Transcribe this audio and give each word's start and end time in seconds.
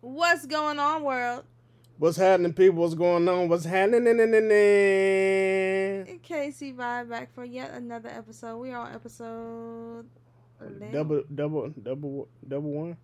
What's 0.00 0.46
going 0.46 0.78
on, 0.78 1.02
world? 1.02 1.44
What's 1.98 2.16
happening, 2.16 2.54
people? 2.54 2.82
What's 2.82 2.94
going 2.94 3.28
on? 3.28 3.48
What's 3.48 3.64
happening? 3.64 4.06
In 4.06 4.16
KC 6.20 6.74
Vibe 6.74 7.10
back 7.10 7.34
for 7.34 7.44
yet 7.44 7.72
another 7.72 8.08
episode. 8.08 8.56
We 8.58 8.70
are 8.70 8.86
on 8.88 8.94
episode 8.94 10.06
11. 10.60 10.92
Double, 10.92 11.22
double, 11.34 11.68
double, 11.82 12.28
double 12.48 12.70
one. 12.70 12.96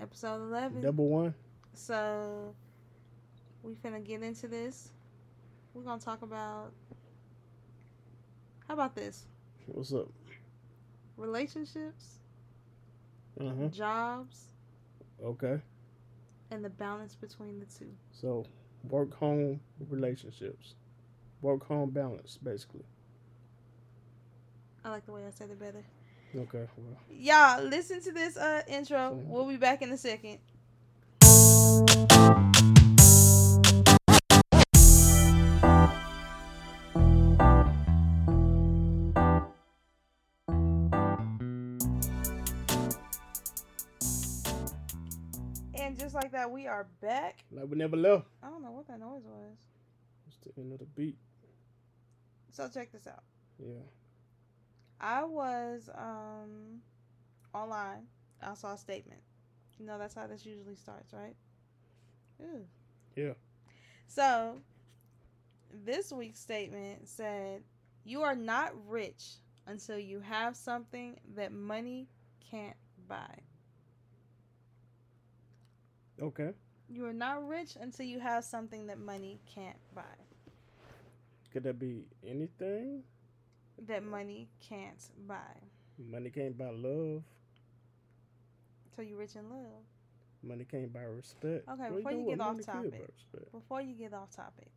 Episode 0.00 0.36
11. 0.42 0.80
Double 0.82 1.08
one. 1.08 1.34
So, 1.74 2.54
we 3.62 3.74
finna 3.74 4.04
get 4.04 4.22
into 4.22 4.46
this. 4.46 4.90
We're 5.74 5.82
gonna 5.82 6.00
talk 6.00 6.22
about. 6.22 6.72
How 8.68 8.74
about 8.74 8.94
this? 8.94 9.26
What's 9.66 9.92
up? 9.92 10.08
Relationships, 11.16 12.20
Uh 13.40 13.50
huh. 13.60 13.68
jobs, 13.68 14.44
Okay. 15.24 15.60
And 16.50 16.64
the 16.64 16.70
balance 16.70 17.14
between 17.14 17.60
the 17.60 17.66
two. 17.66 17.90
So, 18.12 18.44
work 18.88 19.14
home 19.14 19.60
relationships, 19.88 20.74
work 21.42 21.66
home 21.66 21.90
balance, 21.90 22.38
basically. 22.42 22.84
I 24.84 24.90
like 24.90 25.06
the 25.06 25.12
way 25.12 25.26
I 25.26 25.30
said 25.30 25.50
it 25.50 25.58
better. 25.58 25.84
Okay. 26.36 26.66
Well, 26.76 26.96
Y'all, 27.10 27.62
listen 27.64 28.00
to 28.02 28.12
this 28.12 28.36
uh 28.36 28.62
intro. 28.68 29.10
So- 29.10 29.22
We'll 29.26 29.48
be 29.48 29.56
back 29.56 29.82
in 29.82 29.90
a 29.92 29.96
second. 29.96 30.38
Just 45.98 46.14
like 46.14 46.32
that, 46.32 46.50
we 46.50 46.66
are 46.66 46.86
back. 47.00 47.44
like 47.50 47.66
we 47.68 47.76
never 47.76 47.96
left. 47.96 48.26
I 48.42 48.48
don't 48.48 48.62
know 48.62 48.70
what 48.70 48.86
that 48.88 49.00
noise 49.00 49.24
was. 49.24 49.56
It's 50.26 50.36
the 50.44 50.60
end 50.60 50.72
of 50.72 50.78
the 50.78 50.84
beat. 50.86 51.16
So 52.50 52.68
check 52.72 52.92
this 52.92 53.06
out. 53.06 53.22
Yeah. 53.58 53.82
I 55.00 55.24
was 55.24 55.88
um 55.96 56.80
online. 57.54 58.06
I 58.42 58.54
saw 58.54 58.74
a 58.74 58.78
statement. 58.78 59.20
You 59.78 59.86
know 59.86 59.98
that's 59.98 60.14
how 60.14 60.26
this 60.26 60.44
usually 60.44 60.74
starts, 60.76 61.12
right? 61.12 61.36
Ew. 62.40 62.64
Yeah. 63.16 63.32
So 64.06 64.60
this 65.84 66.12
week's 66.12 66.40
statement 66.40 67.08
said, 67.08 67.62
"You 68.04 68.22
are 68.22 68.34
not 68.34 68.72
rich 68.88 69.36
until 69.66 69.98
you 69.98 70.20
have 70.20 70.56
something 70.56 71.18
that 71.36 71.52
money 71.52 72.08
can't 72.50 72.76
buy. 73.06 73.38
Okay. 76.20 76.50
You 76.88 77.04
are 77.06 77.12
not 77.12 77.46
rich 77.46 77.76
until 77.80 78.06
you 78.06 78.18
have 78.18 78.44
something 78.44 78.86
that 78.86 78.98
money 78.98 79.38
can't 79.52 79.76
buy. 79.94 80.02
Could 81.52 81.64
that 81.64 81.78
be 81.78 82.04
anything? 82.26 83.02
That 83.86 84.02
money 84.04 84.48
can't 84.60 85.02
buy. 85.26 85.36
Money 85.98 86.30
can't 86.30 86.56
buy 86.56 86.70
love. 86.70 87.22
So 88.96 89.02
you're 89.02 89.18
rich 89.18 89.36
in 89.36 89.48
love." 89.50 89.84
Money 90.42 90.64
can't 90.64 90.92
buy 90.92 91.02
respect. 91.02 91.68
Okay, 91.68 91.88
before 91.90 92.12
know 92.12 92.18
you 92.18 92.26
get 92.30 92.40
off 92.40 92.46
Money 92.52 92.58
could 92.58 92.66
buy 92.92 92.98
topic. 92.98 93.52
Before 93.52 93.80
you 93.82 93.94
get 93.94 94.14
off 94.14 94.30
topic, 94.30 94.70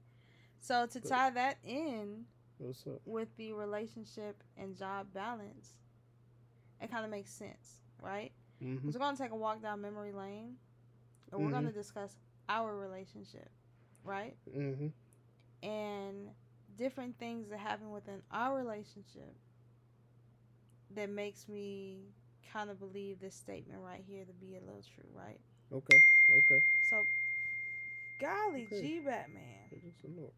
so 0.59 0.85
to 0.87 0.99
But- 0.99 1.07
tie 1.09 1.29
that 1.31 1.57
in 1.63 2.25
What's 2.57 2.85
up? 2.87 3.01
with 3.05 3.35
the 3.37 3.53
relationship 3.53 4.43
and 4.57 4.75
job 4.75 5.13
balance, 5.13 5.75
it 6.81 6.89
kind 6.89 7.05
of 7.05 7.11
makes 7.11 7.31
sense, 7.31 7.81
right? 8.01 8.31
Mm-hmm. 8.61 8.89
So 8.89 8.99
we're 8.99 9.05
gonna 9.05 9.17
take 9.17 9.31
a 9.31 9.35
walk 9.35 9.61
down 9.61 9.81
memory 9.81 10.11
lane, 10.11 10.57
and 11.31 11.43
we're 11.43 11.51
gonna 11.51 11.71
discuss 11.71 12.15
our 12.49 12.75
relationship, 12.75 13.49
right? 14.03 14.35
Mm-hmm. 14.55 14.87
And 15.67 16.29
different 16.77 17.17
things 17.19 17.49
that 17.49 17.59
happen 17.59 17.91
within 17.91 18.21
our 18.31 18.55
relationship 18.57 19.35
that 20.95 21.09
makes 21.09 21.47
me 21.47 22.01
kind 22.51 22.69
of 22.69 22.79
believe 22.79 23.19
this 23.19 23.35
statement 23.35 23.79
right 23.81 24.03
here 24.07 24.25
to 24.25 24.33
be 24.33 24.55
a 24.55 24.59
little 24.59 24.83
true, 24.95 25.05
right? 25.13 25.39
Okay. 25.71 26.01
Okay. 26.29 26.63
So, 26.81 27.05
golly 28.19 28.65
Okay. 28.65 28.81
gee, 28.81 28.99
Batman. 28.99 29.69
Just 29.83 30.03
a 30.03 30.07
little- 30.07 30.33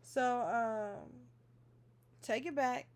So, 0.00 1.02
um, 1.04 1.28
take 2.22 2.46
it 2.46 2.54
back 2.54 2.86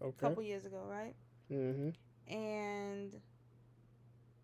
a 0.00 0.10
couple 0.12 0.42
years 0.42 0.64
ago, 0.64 0.84
right? 0.88 1.14
Mm-hmm. 1.52 2.32
And 2.32 3.20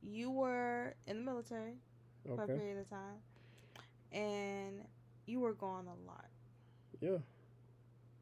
you 0.03 0.31
were 0.31 0.95
in 1.07 1.17
the 1.19 1.23
military 1.23 1.79
for 2.27 2.43
a 2.43 2.47
period 2.47 2.79
of 2.79 2.91
time, 2.91 3.21
and 4.13 4.81
you 5.27 5.41
were 5.41 5.55
gone 5.55 5.87
a 5.87 6.07
lot. 6.07 6.27
Yeah. 7.01 7.19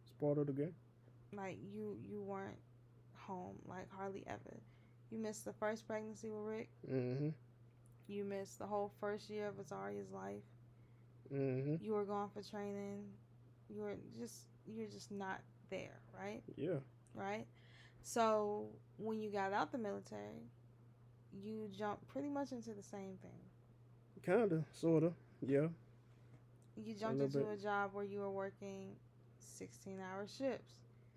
It's 0.03 0.13
part 0.21 0.39
of 0.39 0.47
the 0.47 0.53
game. 0.53 0.75
Like 1.33 1.59
you, 1.73 1.97
you 2.01 2.23
weren't 2.23 2.59
home 3.17 3.57
like 3.67 3.91
hardly 3.91 4.25
ever. 4.27 4.61
You 5.11 5.19
missed 5.19 5.45
the 5.45 5.53
first 5.53 5.87
pregnancy 5.87 6.31
with 6.31 6.45
Rick. 6.45 6.71
Mm-hmm. 6.91 7.29
You 8.07 8.25
missed 8.25 8.59
the 8.59 8.67
whole 8.67 8.93
first 9.01 9.31
year 9.31 9.49
of 9.49 9.59
Azaria's 9.59 10.11
life. 10.11 10.43
Mm-hmm. 11.33 11.83
You 11.85 11.93
were 11.93 12.05
gone 12.05 12.29
for 12.33 12.43
training. 12.43 13.05
You 13.69 13.83
were 13.83 13.97
just, 14.19 14.47
you're 14.67 14.89
just 14.89 15.11
not 15.11 15.41
there, 15.71 16.01
right? 16.19 16.43
Yeah. 16.57 16.79
right? 17.15 17.47
So 18.03 18.69
when 18.99 19.21
you 19.21 19.31
got 19.31 19.53
out 19.53 19.73
the 19.73 19.79
military, 19.79 20.51
you 21.33 21.69
jumped 21.77 22.07
pretty 22.09 22.29
much 22.29 22.53
into 22.53 22.71
the 22.71 22.83
same 22.83 23.17
thing. 23.23 23.41
Kinda. 24.25 24.65
Sorta. 24.73 25.13
Yeah. 25.47 25.67
You 26.77 26.95
jumped 26.95 27.23
into 27.23 27.39
bit. 27.39 27.59
a 27.59 27.63
job 27.63 27.91
where 27.93 28.05
you 28.05 28.21
were 28.21 28.31
working 28.31 28.97
16 29.39 29.99
hour 30.01 30.27
shifts. 30.27 30.73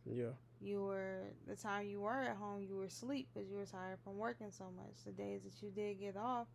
Yeah. 0.06 0.32
You 0.60 0.84
were, 0.84 1.22
the 1.48 1.56
time 1.56 1.88
you 1.88 2.02
were 2.02 2.22
at 2.24 2.36
home, 2.36 2.62
you 2.68 2.76
were 2.78 2.86
asleep 2.86 3.28
because 3.34 3.50
you 3.50 3.56
were 3.58 3.66
tired 3.66 4.00
from 4.04 4.18
working 4.18 4.52
so 4.52 4.66
much. 4.76 5.04
The 5.06 5.12
days 5.12 5.42
that 5.44 5.62
you 5.62 5.72
did 5.72 6.00
get 6.00 6.18
off, 6.18 6.48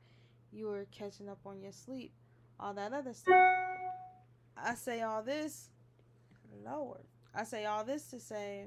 you 0.52 0.66
were 0.66 0.86
catching 0.90 1.28
up 1.28 1.38
on 1.46 1.60
your 1.60 1.72
sleep, 1.72 2.12
all 2.60 2.74
that 2.74 2.92
other 2.92 3.12
stuff. 3.14 3.34
I 4.56 4.74
say 4.74 5.02
all 5.02 5.22
this, 5.22 5.70
Lord, 6.64 7.00
I 7.34 7.44
say 7.44 7.64
all 7.64 7.84
this 7.84 8.04
to 8.10 8.20
say 8.20 8.66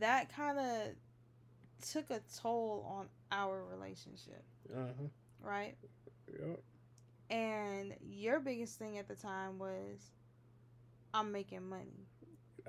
that 0.00 0.34
kind 0.34 0.58
of 0.58 1.88
took 1.90 2.10
a 2.10 2.20
toll 2.42 2.84
on 2.88 3.06
our 3.32 3.64
relationship, 3.64 4.42
Uh-huh. 4.74 5.04
right? 5.40 5.76
And 7.30 7.94
your 8.00 8.40
biggest 8.40 8.78
thing 8.78 8.98
at 8.98 9.08
the 9.08 9.14
time 9.14 9.58
was, 9.58 10.10
I'm 11.14 11.32
making 11.32 11.68
money. 11.68 12.06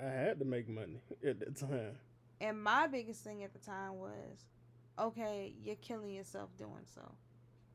I 0.00 0.08
had 0.08 0.38
to 0.40 0.44
make 0.44 0.68
money 0.68 1.00
at 1.26 1.40
the 1.40 1.50
time. 1.50 1.96
And 2.40 2.62
my 2.62 2.86
biggest 2.86 3.22
thing 3.24 3.42
at 3.44 3.52
the 3.52 3.58
time 3.58 3.98
was, 3.98 4.46
okay, 4.98 5.54
you're 5.62 5.76
killing 5.76 6.12
yourself 6.12 6.56
doing 6.56 6.86
so, 6.86 7.12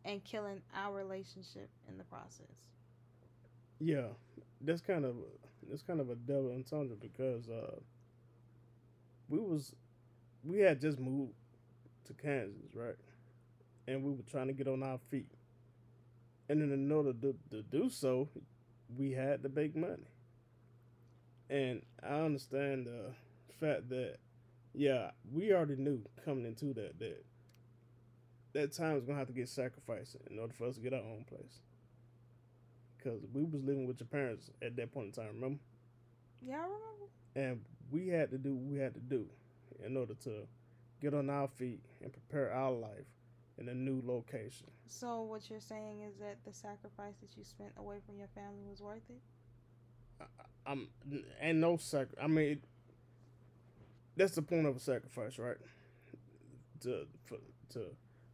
and 0.05 0.23
killing 0.23 0.61
our 0.75 0.93
relationship 0.95 1.69
in 1.87 1.97
the 1.97 2.03
process. 2.03 2.69
Yeah. 3.79 4.09
That's 4.61 4.81
kind 4.81 5.05
of 5.05 5.15
that's 5.69 5.83
kind 5.83 5.99
of 5.99 6.09
a 6.09 6.15
double 6.15 6.51
entendre 6.51 6.95
because 6.95 7.49
uh 7.49 7.79
we 9.29 9.39
was 9.39 9.73
we 10.43 10.59
had 10.59 10.79
just 10.81 10.99
moved 10.99 11.33
to 12.05 12.13
Kansas, 12.13 12.75
right? 12.75 12.95
And 13.87 14.03
we 14.03 14.11
were 14.11 14.23
trying 14.23 14.47
to 14.47 14.53
get 14.53 14.67
on 14.67 14.83
our 14.83 14.99
feet. 15.09 15.34
And 16.49 16.61
then 16.61 16.71
in 16.71 16.91
order 16.91 17.13
to, 17.13 17.35
to 17.51 17.61
do 17.63 17.89
so, 17.89 18.29
we 18.95 19.11
had 19.11 19.43
to 19.43 19.49
make 19.49 19.75
money. 19.75 20.07
And 21.49 21.81
I 22.03 22.19
understand 22.21 22.87
the 22.87 23.13
fact 23.59 23.89
that, 23.89 24.17
yeah, 24.73 25.11
we 25.31 25.53
already 25.53 25.75
knew 25.75 26.01
coming 26.23 26.45
into 26.45 26.73
that 26.73 26.99
that 26.99 27.23
that 28.53 28.71
time 28.71 28.95
was 28.95 29.03
gonna 29.03 29.19
have 29.19 29.27
to 29.27 29.33
get 29.33 29.49
sacrificed 29.49 30.15
in 30.29 30.39
order 30.39 30.53
for 30.53 30.67
us 30.67 30.75
to 30.75 30.81
get 30.81 30.93
our 30.93 30.99
own 30.99 31.25
place. 31.27 31.59
Cause 33.03 33.19
we 33.33 33.43
was 33.43 33.63
living 33.63 33.85
with 33.85 33.99
your 33.99 34.07
parents 34.07 34.49
at 34.61 34.75
that 34.77 34.91
point 34.91 35.07
in 35.07 35.11
time, 35.11 35.35
remember? 35.35 35.59
Yeah, 36.41 36.55
I 36.55 36.63
remember. 36.63 37.05
And 37.35 37.61
we 37.91 38.07
had 38.07 38.31
to 38.31 38.37
do 38.37 38.55
what 38.55 38.71
we 38.71 38.79
had 38.79 38.93
to 38.95 38.99
do 38.99 39.25
in 39.85 39.97
order 39.97 40.13
to 40.23 40.47
get 41.01 41.13
on 41.13 41.29
our 41.29 41.47
feet 41.47 41.81
and 42.01 42.11
prepare 42.11 42.51
our 42.51 42.71
life 42.71 43.05
in 43.57 43.69
a 43.69 43.73
new 43.73 44.01
location. 44.05 44.67
So 44.87 45.21
what 45.21 45.49
you're 45.49 45.59
saying 45.59 46.01
is 46.01 46.17
that 46.19 46.37
the 46.45 46.53
sacrifice 46.53 47.15
that 47.21 47.37
you 47.37 47.43
spent 47.43 47.71
away 47.77 47.97
from 48.05 48.17
your 48.17 48.27
family 48.35 48.63
was 48.69 48.81
worth 48.81 49.09
it? 49.09 49.21
I'm 50.65 50.87
and 51.41 51.61
no 51.61 51.77
sac. 51.77 52.07
I 52.21 52.27
mean, 52.27 52.61
that's 54.15 54.35
the 54.35 54.41
point 54.41 54.65
of 54.65 54.75
a 54.75 54.79
sacrifice, 54.79 55.37
right? 55.37 55.57
To 56.81 57.05
for, 57.25 57.37
to 57.73 57.87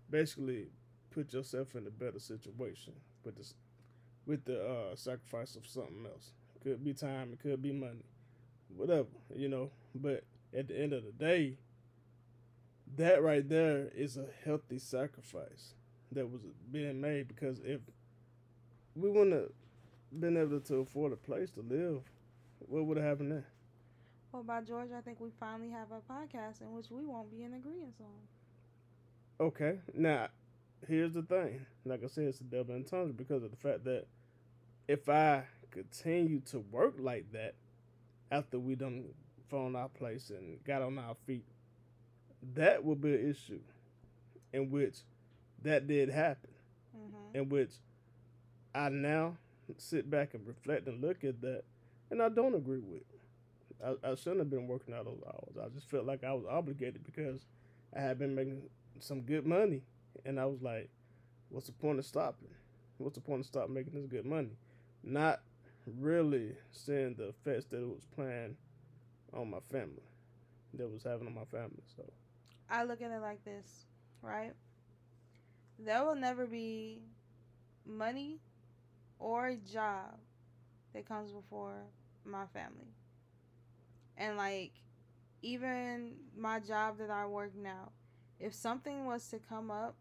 basically 0.10 0.68
put 1.10 1.34
yourself 1.34 1.76
in 1.76 1.88
a 1.88 1.90
better 1.90 2.20
situation 2.20 2.94
with 3.24 3.36
this 3.36 3.54
with 4.26 4.46
the 4.46 4.64
uh, 4.64 4.96
sacrifice 4.96 5.56
of 5.56 5.66
something 5.68 6.06
else. 6.06 6.32
Could 6.64 6.84
be 6.84 6.94
time, 6.94 7.34
it 7.34 7.40
could 7.40 7.62
be 7.62 7.72
money, 7.72 8.06
whatever 8.76 9.08
you 9.36 9.50
know. 9.50 9.72
But 9.96 10.24
at 10.56 10.68
the 10.68 10.80
end 10.80 10.94
of 10.94 11.04
the 11.04 11.12
day, 11.12 11.58
that 12.98 13.24
right 13.24 13.48
there 13.48 13.90
is 13.96 14.18
a 14.18 14.26
healthy 14.46 14.80
sacrifice. 14.80 15.74
that 16.12 16.30
was 16.30 16.42
being 16.72 17.00
made 17.00 17.28
because 17.28 17.60
if 17.64 17.80
we 18.96 19.10
wouldn't 19.10 19.34
have 19.34 19.50
been 20.20 20.36
able 20.36 20.60
to 20.60 20.76
afford 20.76 21.14
a 21.14 21.16
place 21.16 21.52
to 21.52 21.62
live, 21.62 22.02
what 22.60 22.86
would 22.86 22.98
have 22.98 23.06
happened 23.06 23.32
then? 23.32 23.46
Well, 24.32 24.44
by 24.44 24.62
George, 24.62 24.90
I 24.98 25.02
think 25.02 25.20
we 25.20 25.30
finally 25.40 25.70
have 25.70 25.88
a 25.92 26.02
podcast 26.12 26.62
in 26.62 26.74
which 26.74 26.90
we 26.92 27.06
won't 27.06 27.32
be 27.32 27.44
in 27.44 27.54
agreement 27.54 27.96
on. 28.00 29.46
Okay, 29.48 29.80
now 29.94 30.28
here's 30.88 31.14
the 31.14 31.22
thing. 31.22 31.66
Like 31.86 32.04
I 32.04 32.08
said, 32.08 32.26
it's 32.26 32.42
a 32.42 32.44
double 32.44 32.76
entendre 32.76 33.14
because 33.14 33.44
of 33.44 33.52
the 33.52 33.58
fact 33.58 33.84
that 33.86 34.06
if 34.88 35.08
I 35.10 35.44
continue 35.72 36.42
to 36.52 36.60
work 36.60 36.96
like 37.00 37.32
that 37.32 37.56
after 38.32 38.60
we 38.60 38.76
done 38.76 39.06
found 39.50 39.76
our 39.76 39.90
place 39.90 40.30
and 40.30 40.64
got 40.64 40.82
on 40.82 40.98
our 41.00 41.16
feet, 41.26 41.46
that 42.56 42.84
would 42.84 43.02
be 43.02 43.14
an 43.14 43.30
issue 43.30 43.60
in 44.54 44.70
which 44.70 45.00
that 45.64 45.88
did 45.88 46.10
happen, 46.10 46.50
mm-hmm. 46.96 47.38
in 47.38 47.50
which 47.50 47.72
I 48.74 48.90
now 48.90 49.38
sit 49.78 50.10
back 50.10 50.34
and 50.34 50.46
reflect 50.46 50.88
and 50.88 51.02
look 51.02 51.24
at 51.24 51.42
that, 51.42 51.64
and 52.10 52.22
I 52.22 52.30
don't 52.30 52.56
agree 52.56 52.80
with. 52.80 53.04
I, 53.84 54.12
I 54.12 54.16
shouldn't 54.16 54.40
have 54.40 54.50
been 54.50 54.68
working 54.68 54.94
out 54.94 55.06
those 55.06 55.22
hours. 55.26 55.56
I 55.62 55.70
just 55.74 55.90
felt 55.90 56.06
like 56.06 56.24
I 56.24 56.34
was 56.34 56.46
obligated 56.50 57.04
because 57.06 57.46
I 57.96 58.02
had 58.02 58.20
been 58.20 58.36
making 58.36 58.62
some 59.00 59.22
good 59.22 59.46
money, 59.46 59.82
and 60.26 60.40
I 60.40 60.46
was 60.46 60.62
like, 60.62 60.90
"What's 61.50 61.68
the 61.68 61.74
point 61.74 62.00
of 62.00 62.06
stopping? 62.06 62.50
What's 62.98 63.16
the 63.16 63.22
point 63.22 63.42
of 63.42 63.46
stopping 63.46 63.74
making 63.74 63.94
this 63.94 64.06
good 64.06 64.26
money?" 64.26 64.58
Not 65.04 65.42
really 66.00 66.52
seeing 66.72 67.16
the 67.16 67.30
effects 67.30 67.66
that 67.72 67.78
it 67.78 67.88
was 67.88 68.06
playing 68.16 68.56
on 69.34 69.50
my 69.50 69.60
family, 69.72 70.04
that 70.76 70.92
was 70.92 71.04
having 71.04 71.28
on 71.28 71.34
my 71.34 71.46
family. 71.46 71.82
So, 71.96 72.04
I 72.72 72.84
look 72.86 73.02
at 73.02 73.12
it 73.12 73.22
like 73.22 73.44
this, 73.44 73.86
right? 74.22 74.54
There 75.78 76.06
will 76.06 76.16
never 76.16 76.46
be 76.46 77.02
money 77.86 78.40
or 79.20 79.48
a 79.48 79.56
job 79.58 80.18
that 80.94 81.08
comes 81.08 81.32
before 81.32 81.76
my 82.24 82.46
family. 82.54 82.94
And 84.18 84.38
like 84.38 84.72
even 85.42 86.14
my 86.38 86.60
job 86.60 86.98
that 87.00 87.10
I 87.10 87.26
work 87.26 87.52
now, 87.56 87.92
if 88.40 88.54
something 88.54 89.06
was 89.06 89.28
to 89.30 89.40
come 89.40 89.70
up 89.70 89.96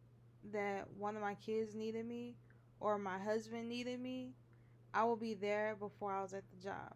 that 0.53 0.87
one 0.97 1.17
of 1.17 1.23
my 1.23 1.35
kids 1.35 1.75
needed 1.75 2.07
me 2.07 2.37
or 2.79 2.99
my 2.99 3.19
husband 3.19 3.69
needed 3.69 4.01
me, 4.01 4.33
I 4.95 5.05
will 5.05 5.17
be 5.17 5.35
there 5.35 5.77
before 5.79 6.13
I 6.13 6.23
was 6.23 6.35
at 6.35 6.45
the 6.51 6.63
job. 6.63 6.95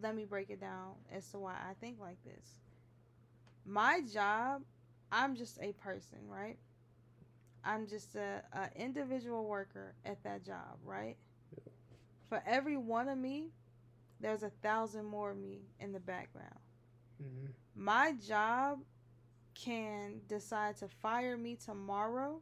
Let 0.00 0.14
me 0.14 0.24
break 0.24 0.50
it 0.50 0.60
down 0.60 0.94
as 1.12 1.28
to 1.30 1.38
why 1.38 1.54
I 1.54 1.74
think 1.80 1.98
like 2.00 2.22
this. 2.24 2.60
My 3.64 4.00
job, 4.12 4.62
I'm 5.12 5.36
just 5.36 5.58
a 5.60 5.72
person, 5.74 6.18
right? 6.26 6.56
I'm 7.64 7.86
just 7.86 8.16
a, 8.16 8.42
a 8.52 8.68
individual 8.74 9.44
worker 9.44 9.94
at 10.04 10.22
that 10.24 10.44
job, 10.44 10.78
right? 10.84 11.16
Yeah. 11.56 11.72
For 12.28 12.42
every 12.46 12.76
one 12.76 13.08
of 13.08 13.18
me, 13.18 13.50
there's 14.20 14.42
a 14.42 14.50
thousand 14.62 15.04
more 15.04 15.30
of 15.30 15.36
me 15.36 15.60
in 15.78 15.92
the 15.92 16.00
background. 16.00 16.58
Mm-hmm. 17.22 17.50
My 17.76 18.14
job 18.26 18.80
can 19.54 20.20
decide 20.28 20.76
to 20.78 20.88
fire 20.88 21.36
me 21.36 21.56
tomorrow, 21.62 22.40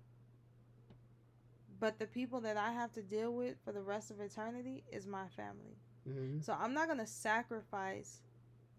but 1.80 1.98
the 1.98 2.06
people 2.06 2.40
that 2.42 2.56
I 2.56 2.72
have 2.72 2.92
to 2.92 3.02
deal 3.02 3.32
with 3.32 3.56
for 3.64 3.72
the 3.72 3.82
rest 3.82 4.10
of 4.10 4.20
eternity 4.20 4.84
is 4.92 5.06
my 5.06 5.26
family. 5.28 5.76
Mm-hmm. 6.08 6.40
So 6.40 6.56
I'm 6.58 6.72
not 6.72 6.86
going 6.86 6.98
to 6.98 7.06
sacrifice 7.06 8.20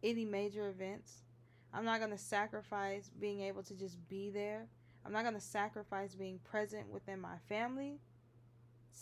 any 0.04 0.26
major 0.26 0.70
events. 0.70 1.24
I'm 1.74 1.86
not 1.86 2.00
going 2.00 2.12
to 2.12 2.18
sacrifice 2.18 3.10
being 3.20 3.42
able 3.42 3.64
to 3.64 3.74
just 3.74 3.98
be 4.10 4.30
there 4.30 4.68
I'm 5.06 5.12
not 5.12 5.24
going 5.24 5.36
to 5.36 5.42
sacrifice 5.42 6.16
being 6.16 6.40
present 6.44 6.90
within 6.90 7.20
my 7.20 7.38
family 7.50 8.00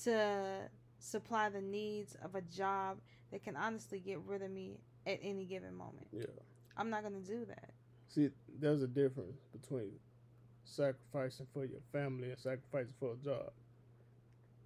to 0.04 0.70
supply 1.00 1.50
the 1.50 1.62
needs 1.62 2.16
of 2.24 2.36
a 2.36 2.42
job 2.42 3.00
that 3.32 3.44
can 3.44 3.56
honestly 3.56 4.00
get 4.00 4.20
rid 4.26 4.42
of 4.42 4.52
me 4.52 4.80
at 5.06 5.20
any 5.22 5.46
given 5.46 5.76
moment. 5.76 6.08
Yeah. 6.12 6.26
I'm 6.78 6.90
not 6.90 7.02
going 7.02 7.22
to 7.22 7.28
do 7.28 7.46
that. 7.46 7.72
See, 8.08 8.30
there's 8.60 8.82
a 8.82 8.88
difference 8.88 9.42
between 9.52 9.92
sacrificing 10.64 11.48
for 11.54 11.66
your 11.66 11.82
family 11.92 12.30
and 12.30 12.40
sacrificing 12.40 12.94
for 13.00 13.14
a 13.14 13.18
job. 13.18 13.52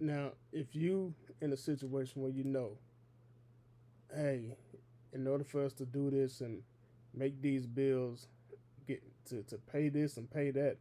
Now, 0.00 0.32
if 0.52 0.74
you 0.74 1.14
in 1.40 1.52
a 1.52 1.56
situation 1.56 2.22
where 2.22 2.30
you 2.30 2.44
know, 2.44 2.78
hey, 4.14 4.56
in 5.12 5.26
order 5.26 5.44
for 5.44 5.64
us 5.64 5.72
to 5.74 5.84
do 5.84 6.10
this 6.10 6.40
and 6.40 6.62
make 7.14 7.40
these 7.40 7.66
bills, 7.66 8.28
get 8.86 9.02
to, 9.26 9.42
to 9.44 9.58
pay 9.58 9.88
this 9.88 10.16
and 10.16 10.30
pay 10.30 10.50
that, 10.50 10.76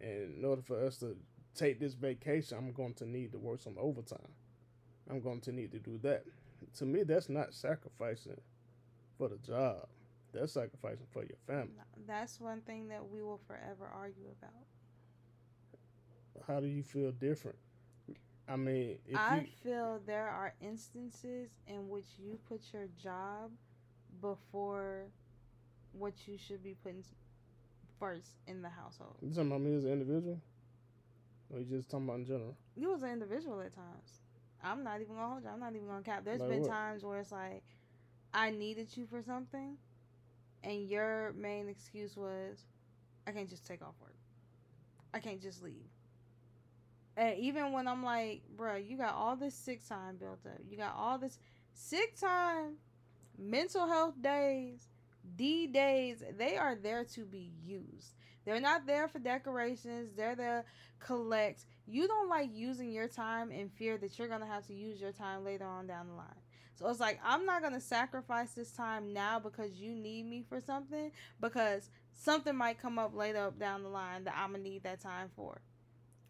and 0.00 0.38
in 0.38 0.44
order 0.44 0.62
for 0.62 0.84
us 0.84 0.98
to 0.98 1.16
take 1.54 1.78
this 1.78 1.94
vacation, 1.94 2.58
I'm 2.58 2.72
going 2.72 2.94
to 2.94 3.08
need 3.08 3.32
to 3.32 3.38
work 3.38 3.60
some 3.60 3.76
overtime. 3.78 4.18
I'm 5.10 5.20
going 5.20 5.40
to 5.42 5.52
need 5.52 5.70
to 5.72 5.78
do 5.78 5.98
that. 6.02 6.24
To 6.78 6.84
me, 6.84 7.02
that's 7.02 7.28
not 7.28 7.54
sacrificing 7.54 8.40
for 9.18 9.28
the 9.28 9.36
job. 9.38 9.86
That's 10.32 10.52
sacrificing 10.52 11.06
for 11.12 11.22
your 11.22 11.38
family. 11.46 11.74
That's 12.06 12.40
one 12.40 12.60
thing 12.62 12.88
that 12.88 13.08
we 13.08 13.22
will 13.22 13.40
forever 13.46 13.88
argue 13.94 14.30
about. 14.42 14.64
How 16.46 16.60
do 16.60 16.66
you 16.66 16.82
feel 16.82 17.12
different? 17.12 17.58
I 18.48 18.56
mean, 18.56 18.98
I 19.14 19.40
you... 19.40 19.46
feel 19.62 20.00
there 20.04 20.28
are 20.28 20.54
instances 20.60 21.50
in 21.66 21.88
which 21.88 22.06
you 22.18 22.38
put 22.48 22.60
your 22.72 22.88
job 23.00 23.52
before 24.20 25.06
what 25.98 26.14
you 26.26 26.36
should 26.38 26.62
be 26.62 26.74
putting 26.82 27.04
first 27.98 28.36
in 28.46 28.62
the 28.62 28.68
household. 28.68 29.16
You 29.22 29.30
talking 29.30 29.48
about 29.48 29.60
me 29.60 29.76
as 29.76 29.84
an 29.84 29.92
individual? 29.92 30.40
Or 31.52 31.60
you 31.60 31.64
just 31.64 31.90
talking 31.90 32.06
about 32.06 32.18
in 32.18 32.26
general? 32.26 32.56
You 32.76 32.90
was 32.90 33.02
an 33.02 33.10
individual 33.10 33.60
at 33.60 33.74
times. 33.74 34.20
I'm 34.62 34.82
not 34.82 35.00
even 35.00 35.14
gonna 35.14 35.28
hold 35.28 35.42
you. 35.42 35.50
I'm 35.52 35.60
not 35.60 35.74
even 35.74 35.86
gonna 35.86 36.02
cap. 36.02 36.24
There's 36.24 36.40
like 36.40 36.50
been 36.50 36.62
what? 36.62 36.70
times 36.70 37.04
where 37.04 37.20
it's 37.20 37.32
like 37.32 37.62
I 38.32 38.50
needed 38.50 38.88
you 38.96 39.06
for 39.06 39.22
something, 39.22 39.76
and 40.64 40.88
your 40.88 41.32
main 41.36 41.68
excuse 41.68 42.16
was, 42.16 42.58
I 43.26 43.30
can't 43.30 43.48
just 43.48 43.66
take 43.66 43.82
off 43.82 43.94
work. 44.00 44.16
I 45.12 45.20
can't 45.20 45.40
just 45.40 45.62
leave. 45.62 45.86
And 47.16 47.38
even 47.38 47.72
when 47.72 47.86
I'm 47.86 48.02
like, 48.02 48.42
bro, 48.56 48.76
you 48.76 48.96
got 48.96 49.14
all 49.14 49.36
this 49.36 49.54
sick 49.54 49.86
time 49.86 50.16
built 50.16 50.40
up. 50.46 50.58
You 50.68 50.76
got 50.76 50.96
all 50.96 51.18
this 51.18 51.38
sick 51.72 52.18
time, 52.18 52.74
mental 53.38 53.86
health 53.86 54.20
days, 54.20 54.88
D 55.36 55.66
days, 55.66 56.22
they 56.38 56.56
are 56.56 56.74
there 56.74 57.04
to 57.04 57.24
be 57.24 57.50
used. 57.64 58.14
They're 58.44 58.60
not 58.60 58.86
there 58.86 59.08
for 59.08 59.18
decorations. 59.18 60.10
They're 60.16 60.36
there 60.36 60.62
to 60.62 61.06
collect. 61.06 61.64
You 61.86 62.06
don't 62.06 62.28
like 62.28 62.50
using 62.52 62.90
your 62.90 63.08
time 63.08 63.50
in 63.50 63.68
fear 63.68 63.96
that 63.98 64.18
you're 64.18 64.28
gonna 64.28 64.46
have 64.46 64.66
to 64.66 64.74
use 64.74 65.00
your 65.00 65.12
time 65.12 65.44
later 65.44 65.66
on 65.66 65.86
down 65.86 66.08
the 66.08 66.14
line. 66.14 66.26
So 66.74 66.88
it's 66.88 67.00
like 67.00 67.20
I'm 67.24 67.46
not 67.46 67.62
gonna 67.62 67.80
sacrifice 67.80 68.52
this 68.52 68.72
time 68.72 69.12
now 69.12 69.38
because 69.38 69.72
you 69.74 69.94
need 69.94 70.26
me 70.26 70.44
for 70.48 70.60
something 70.60 71.12
because 71.40 71.90
something 72.12 72.56
might 72.56 72.80
come 72.80 72.98
up 72.98 73.14
later 73.14 73.46
up 73.46 73.58
down 73.58 73.82
the 73.82 73.88
line 73.88 74.24
that 74.24 74.34
I'm 74.36 74.52
gonna 74.52 74.62
need 74.62 74.82
that 74.82 75.00
time 75.00 75.30
for. 75.36 75.60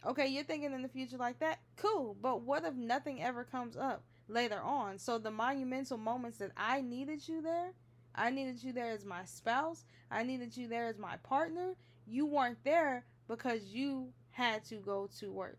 Okay, 0.07 0.27
you're 0.27 0.45
thinking 0.45 0.73
in 0.73 0.83
the 0.83 0.89
future 0.89 1.17
like 1.17 1.39
that? 1.39 1.61
Cool. 1.77 2.15
But 2.21 2.43
what 2.43 2.65
if 2.65 2.75
nothing 2.75 3.23
ever 3.23 3.43
comes 3.43 3.77
up 3.77 4.05
later 4.29 4.61
on? 4.61 4.99
So 4.99 5.19
the 5.19 5.31
monumental 5.31 5.97
moments 5.97 6.39
that 6.39 6.51
I 6.57 6.83
needed 6.83 7.27
you 7.27 7.41
there, 7.41 7.73
I 8.15 8.31
needed 8.31 8.63
you 8.63 8.73
there 8.73 8.91
as 8.91 9.05
my 9.05 9.25
spouse. 9.25 9.85
I 10.11 10.23
needed 10.23 10.57
you 10.57 10.69
there 10.69 10.87
as 10.87 10.99
my 10.99 11.17
partner. 11.19 11.75
You 12.07 12.27
weren't 12.27 12.63
there 12.65 13.05
because 13.29 13.65
you 13.65 14.09
had 14.31 14.65
to 14.67 14.77
go 14.77 15.09
to 15.19 15.33
work. 15.33 15.59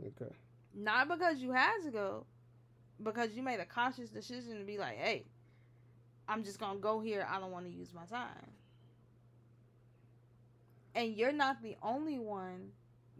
Okay. 0.00 0.32
Not 0.74 1.08
because 1.08 1.38
you 1.38 1.52
had 1.52 1.82
to 1.84 1.90
go, 1.90 2.26
because 3.02 3.30
you 3.32 3.42
made 3.42 3.60
a 3.60 3.64
conscious 3.64 4.10
decision 4.10 4.58
to 4.58 4.64
be 4.64 4.78
like, 4.78 4.96
hey, 4.96 5.24
I'm 6.28 6.44
just 6.44 6.58
going 6.58 6.76
to 6.76 6.80
go 6.80 7.00
here. 7.00 7.26
I 7.28 7.38
don't 7.40 7.50
want 7.50 7.66
to 7.66 7.72
use 7.72 7.92
my 7.92 8.04
time. 8.04 8.50
And 10.94 11.14
you're 11.14 11.32
not 11.32 11.62
the 11.62 11.76
only 11.82 12.18
one 12.18 12.70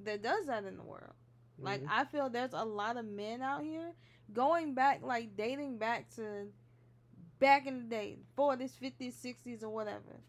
that 0.04 0.22
does 0.22 0.46
that 0.46 0.64
in 0.64 0.76
the 0.76 0.82
world. 0.82 1.12
Mm-hmm. 1.56 1.64
Like, 1.66 1.82
I 1.88 2.04
feel 2.04 2.30
there's 2.30 2.52
a 2.52 2.64
lot 2.64 2.96
of 2.96 3.04
men 3.04 3.42
out 3.42 3.62
here 3.62 3.92
going 4.32 4.74
back, 4.74 5.00
like 5.02 5.36
dating 5.36 5.78
back 5.78 6.08
to 6.16 6.46
back 7.40 7.66
in 7.66 7.78
the 7.78 7.84
day, 7.84 8.18
40s, 8.38 8.72
50s, 8.80 9.14
60s, 9.14 9.62
or 9.62 9.70
whatever. 9.70 10.20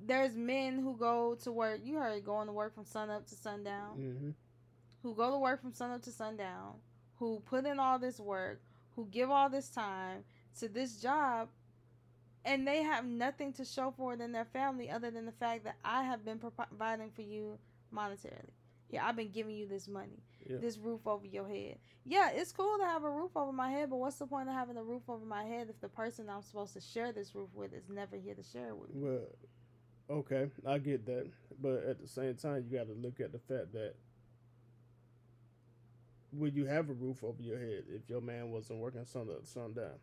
There's 0.00 0.36
men 0.36 0.78
who 0.78 0.96
go 0.96 1.36
to 1.42 1.50
work. 1.50 1.80
You 1.82 1.96
heard 1.96 2.24
going 2.24 2.46
to 2.46 2.52
work 2.52 2.74
from 2.74 2.84
sun 2.84 3.10
up 3.10 3.26
to 3.26 3.34
sundown. 3.34 3.98
Mm-hmm. 3.98 4.30
Who 5.02 5.14
go 5.14 5.32
to 5.32 5.38
work 5.38 5.60
from 5.60 5.72
sun 5.72 5.90
up 5.90 6.02
to 6.02 6.12
sundown. 6.12 6.74
Who 7.16 7.42
put 7.46 7.66
in 7.66 7.80
all 7.80 7.98
this 7.98 8.20
work. 8.20 8.60
Who 8.94 9.06
give 9.06 9.30
all 9.30 9.48
this 9.48 9.68
time 9.68 10.24
to 10.58 10.68
this 10.68 10.96
job, 11.00 11.48
and 12.44 12.66
they 12.66 12.82
have 12.82 13.04
nothing 13.04 13.52
to 13.54 13.64
show 13.64 13.92
for 13.96 14.14
it 14.14 14.20
in 14.20 14.32
their 14.32 14.44
family 14.44 14.90
other 14.90 15.10
than 15.10 15.26
the 15.26 15.32
fact 15.32 15.64
that 15.64 15.76
I 15.84 16.02
have 16.04 16.24
been 16.24 16.38
providing 16.38 17.10
for 17.10 17.22
you 17.22 17.58
monetarily. 17.94 18.52
Yeah, 18.90 19.06
I've 19.06 19.16
been 19.16 19.30
giving 19.30 19.54
you 19.54 19.68
this 19.68 19.86
money, 19.86 20.22
yeah. 20.48 20.56
this 20.58 20.78
roof 20.78 21.06
over 21.06 21.26
your 21.26 21.46
head. 21.46 21.76
Yeah, 22.04 22.30
it's 22.32 22.52
cool 22.52 22.78
to 22.78 22.84
have 22.84 23.04
a 23.04 23.10
roof 23.10 23.32
over 23.36 23.52
my 23.52 23.70
head, 23.70 23.90
but 23.90 23.96
what's 23.96 24.16
the 24.16 24.26
point 24.26 24.48
of 24.48 24.54
having 24.54 24.78
a 24.78 24.82
roof 24.82 25.02
over 25.08 25.24
my 25.24 25.44
head 25.44 25.68
if 25.68 25.78
the 25.80 25.88
person 25.88 26.30
I'm 26.30 26.40
supposed 26.42 26.72
to 26.72 26.80
share 26.80 27.12
this 27.12 27.34
roof 27.34 27.50
with 27.54 27.74
is 27.74 27.88
never 27.90 28.16
here 28.16 28.34
to 28.34 28.42
share 28.42 28.70
it 28.70 28.76
with? 28.76 28.94
Me? 28.94 29.02
Well, 29.02 29.28
okay, 30.18 30.48
I 30.66 30.78
get 30.78 31.04
that, 31.04 31.30
but 31.60 31.84
at 31.84 32.00
the 32.00 32.08
same 32.08 32.34
time, 32.36 32.64
you 32.66 32.78
got 32.78 32.86
to 32.86 32.94
look 32.94 33.20
at 33.20 33.32
the 33.32 33.38
fact 33.38 33.72
that 33.74 33.94
would 36.32 36.54
you 36.54 36.66
have 36.66 36.88
a 36.88 36.92
roof 36.92 37.22
over 37.22 37.42
your 37.42 37.58
head 37.58 37.84
if 37.88 38.08
your 38.08 38.20
man 38.20 38.50
wasn't 38.50 38.78
working 38.78 39.04
sun 39.04 39.28
up, 39.30 39.46
sun 39.46 39.74
down? 39.74 39.98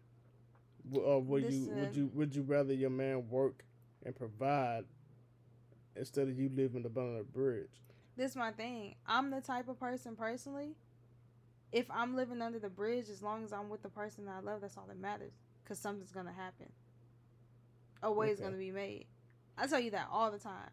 Or 0.94 1.22
would 1.22 1.52
you 1.52 1.70
would 1.74 1.96
you 1.96 2.12
would 2.14 2.36
you 2.36 2.44
rather 2.44 2.74
your 2.74 2.92
man 2.92 3.28
work 3.30 3.64
and 4.06 4.16
provide 4.16 4.86
instead 5.96 6.28
of 6.28 6.38
you 6.38 6.50
living 6.54 6.86
up 6.86 6.98
under 6.98 7.20
a 7.20 7.24
bridge? 7.24 7.82
This 8.16 8.32
is 8.32 8.38
my 8.38 8.52
thing. 8.52 8.96
I'm 9.06 9.30
the 9.30 9.42
type 9.42 9.68
of 9.68 9.80
person 9.80 10.16
personally. 10.16 10.76
If 11.72 11.86
I'm 11.92 12.16
living 12.16 12.42
under 12.42 12.60
the 12.60 12.70
bridge, 12.70 13.10
as 13.10 13.22
long 13.22 13.44
as 13.44 13.52
I'm 13.52 13.70
with 13.70 13.82
the 13.84 13.90
person 13.90 14.26
that 14.26 14.36
I 14.38 14.40
love, 14.40 14.62
that's 14.62 14.78
all 14.78 14.86
that 14.88 15.00
matters. 15.00 15.34
Cause 15.66 15.80
something's 15.80 16.12
gonna 16.12 16.32
happen. 16.32 16.72
A 18.04 18.12
way 18.12 18.30
is 18.30 18.40
gonna 18.40 18.58
be 18.58 18.72
made. 18.72 19.08
I 19.58 19.68
tell 19.68 19.80
you 19.80 19.92
that 19.92 20.08
all 20.12 20.32
the 20.32 20.38
time. 20.40 20.70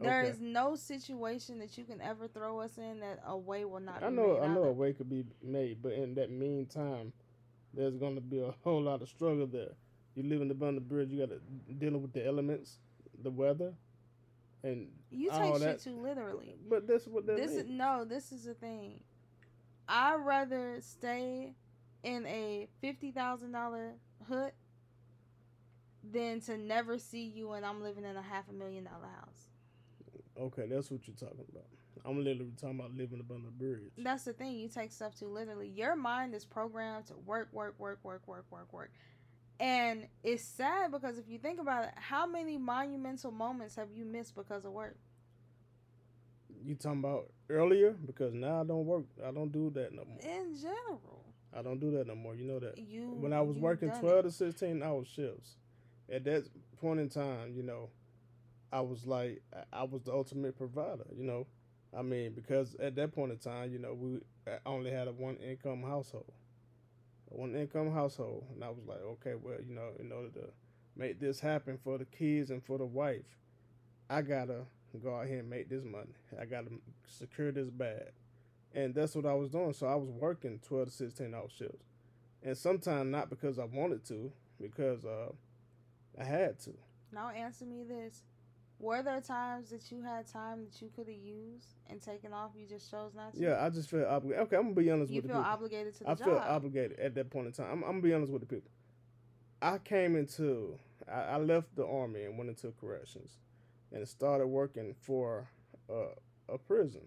There 0.00 0.20
Okay. 0.20 0.30
is 0.30 0.40
no 0.40 0.76
situation 0.76 1.58
that 1.60 1.76
you 1.78 1.84
can 1.84 2.00
ever 2.00 2.28
throw 2.28 2.60
us 2.60 2.78
in 2.78 3.00
that 3.00 3.20
a 3.26 3.36
way 3.36 3.64
will 3.64 3.80
not. 3.80 4.02
I 4.02 4.10
be 4.10 4.16
know 4.16 4.34
made 4.34 4.42
I 4.42 4.54
know 4.54 4.64
a 4.64 4.72
way 4.72 4.92
could 4.92 5.08
be 5.08 5.24
made, 5.42 5.82
but 5.82 5.92
in 5.92 6.14
that 6.14 6.30
meantime, 6.30 7.12
there's 7.74 7.96
gonna 7.96 8.20
be 8.20 8.40
a 8.40 8.52
whole 8.62 8.82
lot 8.82 9.02
of 9.02 9.08
struggle 9.08 9.46
there. 9.46 9.72
You 10.14 10.24
living 10.24 10.50
up 10.50 10.62
under 10.62 10.80
the 10.80 10.86
bridge, 10.86 11.10
you 11.10 11.20
got 11.20 11.30
to 11.30 11.40
dealing 11.74 12.02
with 12.02 12.12
the 12.12 12.26
elements, 12.26 12.78
the 13.22 13.30
weather, 13.30 13.72
and 14.62 14.88
You 15.10 15.30
take 15.30 15.54
that. 15.54 15.60
shit 15.60 15.80
too 15.80 16.00
literally. 16.00 16.56
But 16.68 16.86
that's 16.86 17.06
what 17.06 17.26
that 17.26 17.36
This 17.36 17.52
is 17.52 17.66
no. 17.68 18.04
This 18.04 18.32
is 18.32 18.44
the 18.44 18.54
thing. 18.54 19.00
I'd 19.88 20.16
rather 20.16 20.76
stay 20.80 21.54
in 22.02 22.26
a 22.26 22.68
fifty 22.80 23.10
thousand 23.10 23.52
dollar 23.52 23.94
hut 24.28 24.54
than 26.10 26.40
to 26.40 26.56
never 26.56 26.98
see 26.98 27.24
you 27.24 27.52
and 27.52 27.64
I'm 27.66 27.82
living 27.82 28.04
in 28.04 28.16
a 28.16 28.22
half 28.22 28.48
a 28.48 28.52
million 28.52 28.84
dollar 28.84 29.08
house. 29.20 29.48
Okay, 30.40 30.66
that's 30.68 30.90
what 30.90 31.06
you're 31.06 31.16
talking 31.16 31.44
about. 31.50 31.64
I'm 32.04 32.22
literally 32.22 32.52
talking 32.56 32.78
about 32.78 32.94
living 32.96 33.20
up 33.20 33.30
under 33.30 33.46
the 33.46 33.50
bridge. 33.52 33.92
That's 33.98 34.24
the 34.24 34.32
thing. 34.32 34.52
You 34.56 34.68
take 34.68 34.92
stuff 34.92 35.18
too 35.18 35.26
literally. 35.26 35.68
Your 35.68 35.96
mind 35.96 36.34
is 36.34 36.44
programmed 36.44 37.06
to 37.06 37.14
work, 37.26 37.48
work, 37.52 37.74
work, 37.78 37.98
work, 38.02 38.22
work, 38.26 38.44
work, 38.50 38.72
work. 38.72 38.92
And 39.60 40.06
it's 40.22 40.42
sad 40.44 40.92
because 40.92 41.18
if 41.18 41.28
you 41.28 41.38
think 41.38 41.60
about 41.60 41.84
it, 41.84 41.90
how 41.96 42.26
many 42.26 42.56
monumental 42.58 43.30
moments 43.32 43.74
have 43.76 43.88
you 43.92 44.04
missed 44.04 44.34
because 44.36 44.64
of 44.64 44.72
work? 44.72 44.96
You 46.64 46.74
talking 46.74 47.00
about 47.00 47.30
earlier 47.50 47.92
because 48.06 48.34
now 48.34 48.60
I 48.60 48.64
don't 48.64 48.84
work. 48.86 49.04
I 49.24 49.30
don't 49.30 49.50
do 49.52 49.70
that 49.74 49.92
no 49.92 50.04
more. 50.04 50.18
In 50.20 50.54
general, 50.56 51.24
I 51.56 51.62
don't 51.62 51.80
do 51.80 51.90
that 51.92 52.06
no 52.06 52.14
more. 52.14 52.34
You 52.34 52.44
know 52.44 52.58
that. 52.60 52.78
you 52.78 53.10
When 53.18 53.32
I 53.32 53.40
was 53.40 53.56
working 53.56 53.88
done 53.88 53.98
it. 53.98 54.00
twelve 54.00 54.24
to 54.24 54.30
sixteen 54.30 54.82
hour 54.82 55.04
shifts, 55.04 55.56
at 56.10 56.24
that 56.24 56.44
point 56.80 57.00
in 57.00 57.08
time, 57.08 57.52
you 57.54 57.62
know, 57.62 57.90
I 58.72 58.80
was 58.80 59.06
like, 59.06 59.42
I- 59.72 59.84
was 59.84 60.02
the 60.02 60.12
ultimate 60.12 60.56
provider. 60.56 61.04
You 61.16 61.24
know, 61.24 61.46
I 61.96 62.02
mean, 62.02 62.32
because 62.32 62.74
at 62.76 62.94
that 62.96 63.12
point 63.12 63.32
in 63.32 63.38
time, 63.38 63.72
you 63.72 63.78
know, 63.78 63.94
we 63.94 64.20
only 64.66 64.90
had 64.90 65.08
a 65.08 65.12
one 65.12 65.36
income 65.36 65.82
household, 65.82 66.32
one 67.30 67.54
income 67.54 67.92
household, 67.92 68.44
and 68.54 68.64
I 68.64 68.68
was 68.68 68.86
like, 68.86 69.00
okay, 69.00 69.34
well, 69.40 69.56
you 69.66 69.74
know, 69.74 69.90
in 69.98 70.12
order 70.12 70.28
to 70.30 70.48
make 70.96 71.20
this 71.20 71.40
happen 71.40 71.78
for 71.82 71.98
the 71.98 72.04
kids 72.04 72.50
and 72.50 72.62
for 72.62 72.78
the 72.78 72.86
wife, 72.86 73.36
I 74.10 74.22
gotta 74.22 74.64
go 75.02 75.14
out 75.14 75.26
here 75.26 75.40
and 75.40 75.50
make 75.50 75.68
this 75.68 75.84
money. 75.84 76.14
I 76.40 76.44
gotta 76.44 76.70
secure 77.06 77.52
this 77.52 77.70
bag. 77.70 78.12
And 78.74 78.94
that's 78.94 79.14
what 79.14 79.26
I 79.26 79.34
was 79.34 79.50
doing. 79.50 79.72
So 79.72 79.86
I 79.86 79.94
was 79.94 80.10
working 80.10 80.60
12 80.66 80.88
to 80.88 80.92
16 80.92 81.34
hour 81.34 81.48
shifts. 81.48 81.84
And 82.42 82.56
sometimes 82.56 83.10
not 83.10 83.30
because 83.30 83.58
I 83.58 83.64
wanted 83.64 84.04
to, 84.06 84.30
because 84.60 85.04
uh, 85.04 85.32
I 86.18 86.24
had 86.24 86.58
to. 86.60 86.72
Now 87.12 87.30
answer 87.30 87.64
me 87.64 87.84
this. 87.84 88.22
Were 88.80 89.02
there 89.02 89.20
times 89.20 89.70
that 89.70 89.90
you 89.90 90.02
had 90.02 90.26
time 90.26 90.64
that 90.64 90.80
you 90.80 90.88
could 90.94 91.08
have 91.08 91.16
used 91.16 91.74
and 91.90 92.00
taken 92.00 92.32
off, 92.32 92.52
you 92.54 92.66
just 92.66 92.90
chose 92.90 93.12
not 93.14 93.34
to? 93.34 93.40
Yeah, 93.40 93.64
I 93.64 93.70
just 93.70 93.90
feel 93.90 94.06
obligated. 94.06 94.42
Okay, 94.46 94.56
I'm 94.56 94.68
to 94.74 94.80
be 94.80 94.90
honest 94.90 95.08
with 95.08 95.16
You 95.16 95.22
with 95.22 95.24
the 95.24 95.34
feel 95.34 95.42
people. 95.42 95.52
obligated 95.52 95.94
to 95.96 96.04
the 96.04 96.10
I 96.10 96.14
job. 96.14 96.24
feel 96.26 96.36
obligated 96.36 96.98
at 97.00 97.14
that 97.16 97.30
point 97.30 97.46
in 97.48 97.52
time. 97.52 97.66
I'm, 97.72 97.82
I'm 97.82 98.00
to 98.00 98.06
be 98.06 98.14
honest 98.14 98.32
with 98.32 98.42
the 98.42 98.46
people. 98.46 98.70
I 99.60 99.78
came 99.78 100.14
into, 100.14 100.78
I, 101.10 101.20
I 101.20 101.36
left 101.38 101.74
the 101.74 101.84
army 101.84 102.22
and 102.22 102.38
went 102.38 102.50
into 102.50 102.72
corrections 102.80 103.32
and 103.90 104.06
started 104.06 104.46
working 104.46 104.94
for 105.02 105.48
uh, 105.90 106.14
a 106.48 106.58
prison. 106.58 107.02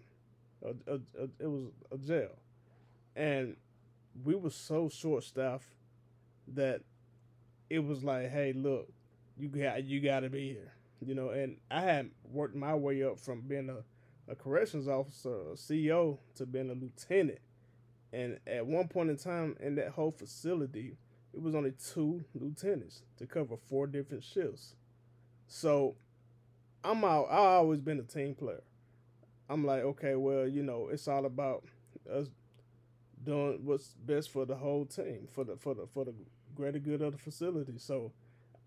A, 0.62 0.70
a, 0.92 0.94
a, 1.18 1.28
it 1.40 1.46
was 1.48 1.70
a 1.90 1.96
jail. 1.96 2.36
And 3.16 3.56
we 4.24 4.34
were 4.34 4.50
so 4.50 4.90
short 4.90 5.24
staffed 5.24 5.68
that 6.48 6.82
it 7.70 7.78
was 7.78 8.04
like, 8.04 8.30
hey, 8.30 8.52
look, 8.52 8.88
you 9.38 9.48
got 9.48 9.84
you 9.84 10.00
got 10.00 10.20
to 10.20 10.28
be 10.28 10.50
here, 10.50 10.72
you 11.04 11.14
know. 11.14 11.30
And 11.30 11.56
I 11.70 11.80
had 11.80 12.10
worked 12.24 12.54
my 12.54 12.74
way 12.74 13.02
up 13.02 13.18
from 13.18 13.42
being 13.42 13.70
a, 13.70 14.30
a 14.30 14.34
corrections 14.34 14.88
officer, 14.88 15.52
a 15.52 15.54
CEO, 15.54 16.18
to 16.36 16.46
being 16.46 16.70
a 16.70 16.74
lieutenant. 16.74 17.38
And 18.12 18.38
at 18.46 18.66
one 18.66 18.88
point 18.88 19.10
in 19.10 19.16
time, 19.16 19.56
in 19.60 19.74
that 19.76 19.90
whole 19.90 20.12
facility, 20.12 20.96
it 21.32 21.40
was 21.40 21.54
only 21.54 21.72
two 21.72 22.24
lieutenants 22.34 23.02
to 23.18 23.26
cover 23.26 23.56
four 23.56 23.86
different 23.86 24.22
shifts. 24.22 24.74
So 25.46 25.96
I'm 26.84 27.04
out. 27.04 27.26
I 27.30 27.36
always 27.36 27.80
been 27.80 28.00
a 28.00 28.02
team 28.02 28.34
player. 28.34 28.62
I'm 29.48 29.64
like, 29.64 29.82
okay, 29.82 30.14
well, 30.14 30.46
you 30.46 30.62
know, 30.62 30.88
it's 30.90 31.08
all 31.08 31.26
about 31.26 31.64
us 32.10 32.28
doing 33.22 33.60
what's 33.64 33.94
best 33.94 34.30
for 34.30 34.44
the 34.44 34.56
whole 34.56 34.84
team, 34.84 35.28
for 35.30 35.44
the 35.44 35.56
for 35.56 35.74
the 35.74 35.86
for 35.86 36.04
the 36.04 36.14
greater 36.54 36.78
good 36.78 37.02
of 37.02 37.12
the 37.12 37.18
facility. 37.18 37.78
So 37.78 38.12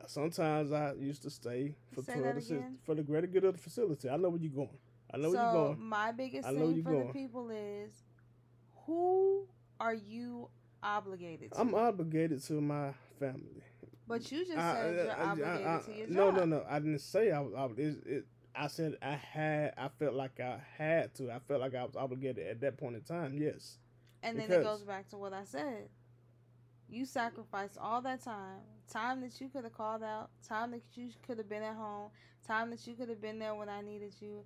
sometimes 0.07 0.71
I 0.71 0.93
used 0.93 1.21
to 1.23 1.29
stay 1.29 1.75
for 1.93 2.01
Say 2.01 2.13
twelve 2.13 2.25
that 2.25 2.35
to 2.35 2.41
six 2.41 2.51
again? 2.51 2.77
for 2.85 2.95
the 2.95 3.03
greater 3.03 3.27
good 3.27 3.43
of 3.45 3.53
the 3.53 3.59
facility. 3.61 4.09
I 4.09 4.17
know 4.17 4.29
where 4.29 4.39
you're 4.39 4.51
going. 4.51 4.77
I 5.13 5.17
know 5.17 5.31
so 5.31 5.37
where 5.37 5.43
you're 5.43 5.53
going. 5.53 5.79
my 5.87 6.11
biggest 6.11 6.47
thing 6.47 6.83
for 6.83 6.91
going. 6.91 7.07
the 7.07 7.13
people 7.13 7.49
is, 7.51 7.91
who 8.85 9.47
are 9.79 9.93
you 9.93 10.49
obligated 10.83 11.51
to? 11.53 11.59
I'm 11.59 11.73
obligated 11.75 12.43
to 12.43 12.61
my 12.61 12.93
family. 13.19 13.63
but 14.07 14.31
you 14.31 14.45
just 14.45 14.57
I- 14.57 14.73
said 14.75 14.99
I- 14.99 15.03
you're 15.35 15.45
I- 15.45 15.53
obligated 15.63 15.85
to 15.85 15.97
your 15.99 16.07
no, 16.07 16.31
job. 16.31 16.35
no, 16.35 16.45
no. 16.57 16.65
I 16.69 16.79
didn't 16.79 16.99
say 16.99 17.31
I 17.31 17.39
was 17.39 17.53
obligated. 17.53 18.03
It, 18.05 18.11
it, 18.11 18.25
I 18.57 18.67
said 18.67 18.97
I 19.01 19.11
had. 19.15 19.73
I 19.77 19.89
felt 19.99 20.13
like 20.13 20.39
I 20.39 20.59
had 20.77 21.13
to. 21.15 21.29
I 21.31 21.39
felt 21.39 21.59
like 21.59 21.75
I 21.75 21.83
was 21.83 21.95
obligated 21.97 22.47
at 22.47 22.61
that 22.61 22.77
point 22.77 22.95
in 22.95 23.01
time. 23.01 23.37
Yes. 23.37 23.79
And 24.23 24.39
then 24.39 24.49
it 24.51 24.63
goes 24.63 24.81
back 24.83 25.09
to 25.09 25.17
what 25.17 25.33
I 25.33 25.43
said. 25.43 25.89
You 26.89 27.05
sacrificed 27.05 27.77
all 27.79 28.01
that 28.01 28.23
time, 28.23 28.59
time 28.91 29.21
that 29.21 29.39
you 29.41 29.49
could 29.49 29.63
have 29.63 29.73
called 29.73 30.03
out, 30.03 30.29
time 30.47 30.71
that 30.71 30.83
you 30.93 31.09
could 31.25 31.37
have 31.37 31.49
been 31.49 31.63
at 31.63 31.75
home, 31.75 32.09
time 32.47 32.69
that 32.69 32.85
you 32.85 32.93
could 32.93 33.09
have 33.09 33.21
been 33.21 33.39
there 33.39 33.55
when 33.55 33.69
I 33.69 33.81
needed 33.81 34.13
you. 34.19 34.43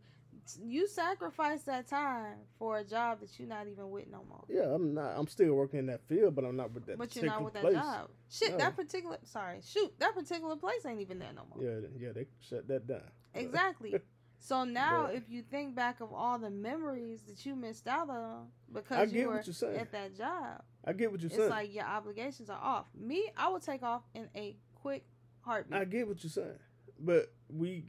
You 0.64 0.88
sacrificed 0.88 1.66
that 1.68 1.88
time 1.88 2.38
for 2.58 2.78
a 2.78 2.84
job 2.84 3.20
that 3.20 3.38
you're 3.38 3.48
not 3.48 3.68
even 3.68 3.90
with 3.92 4.08
no 4.10 4.24
more. 4.28 4.46
Yeah, 4.48 4.74
I'm 4.74 4.94
not. 4.94 5.14
I'm 5.18 5.28
still 5.28 5.54
working 5.54 5.80
in 5.80 5.86
that 5.88 6.02
field, 6.08 6.34
but 6.34 6.46
I'm 6.46 6.56
not 6.56 6.72
with 6.72 6.86
that. 6.88 6.98
but 6.98 7.16
you're 7.16 7.26
not 7.26 7.44
with 7.44 7.54
that 7.54 7.62
place. 7.64 7.76
job. 7.76 8.10
Shit, 8.32 8.52
No. 8.52 8.58
that 8.58 8.76
particular 8.76 9.18
sorry, 9.24 9.60
shoot, 9.64 9.94
that 10.00 10.16
particular 10.16 10.56
place 10.56 10.86
ain't 10.88 11.02
even 11.02 11.20
there 11.20 11.34
no 11.36 11.44
more. 11.54 11.64
Yeah, 11.64 11.88
yeah, 12.00 12.12
they 12.14 12.26
shut 12.40 12.68
that 12.68 12.88
down. 12.88 13.02
Exactly. 13.34 14.00
So 14.42 14.64
now, 14.64 15.08
But- 15.08 15.16
if 15.16 15.30
you 15.30 15.42
think 15.42 15.76
back 15.76 16.00
of 16.00 16.14
all 16.14 16.40
the 16.40 16.50
memories 16.50 17.24
that 17.24 17.46
you 17.46 17.58
missed 17.58 17.90
out 17.90 18.10
on 18.10 18.48
because 18.72 19.12
you 19.12 19.28
were 19.28 19.36
what 19.36 19.46
you're 19.46 19.54
saying. 19.54 19.76
at 19.76 19.92
that 19.92 20.16
job, 20.16 20.64
I 20.90 20.94
get 20.94 21.12
what 21.12 21.22
you're 21.22 21.28
it's 21.28 21.38
saying. 21.38 21.50
like 21.52 21.72
your 21.74 21.86
obligations 21.86 22.50
are 22.50 22.60
off. 22.60 22.88
Me, 23.00 23.30
I 23.38 23.50
will 23.50 23.60
take 23.60 23.84
off 23.84 24.02
in 24.16 24.28
a 24.36 24.56
quick 24.74 25.06
heartbeat. 25.42 25.80
I 25.80 25.86
get 25.86 26.08
what 26.08 26.24
you're 26.24 26.32
saying, 26.32 26.58
but 27.00 27.32
we 27.48 27.84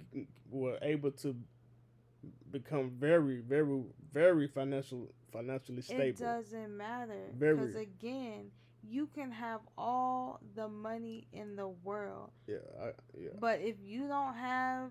were 0.50 0.76
able 0.82 1.10
to 1.12 1.34
become 2.50 2.90
very, 2.90 3.40
very, 3.40 3.80
very 4.12 4.48
financial, 4.48 5.14
financially 5.32 5.80
stable. 5.80 6.02
it 6.02 6.18
doesn't 6.18 6.76
matter 6.76 7.30
Very. 7.38 7.56
because 7.56 7.76
again, 7.76 8.50
you 8.86 9.06
can 9.06 9.30
have 9.30 9.60
all 9.78 10.40
the 10.54 10.68
money 10.68 11.26
in 11.32 11.56
the 11.56 11.68
world, 11.68 12.32
Yeah, 12.46 12.56
I, 12.82 12.86
yeah. 13.18 13.30
but 13.38 13.60
if 13.60 13.76
you 13.82 14.08
don't 14.08 14.34
have 14.34 14.90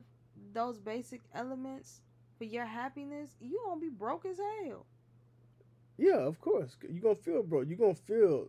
those 0.53 0.79
basic 0.79 1.21
elements 1.35 2.01
for 2.39 2.45
your 2.45 2.65
happiness, 2.65 3.35
you 3.39 3.59
gonna 3.67 3.79
be 3.79 3.89
broke 3.89 4.25
as 4.25 4.39
hell. 4.63 4.87
Yeah, 5.99 6.17
of 6.19 6.39
course. 6.39 6.77
You're 6.89 7.01
gonna 7.01 7.15
feel 7.15 7.43
bro. 7.43 7.61
You're 7.61 7.77
gonna 7.77 7.93
feel 7.93 8.47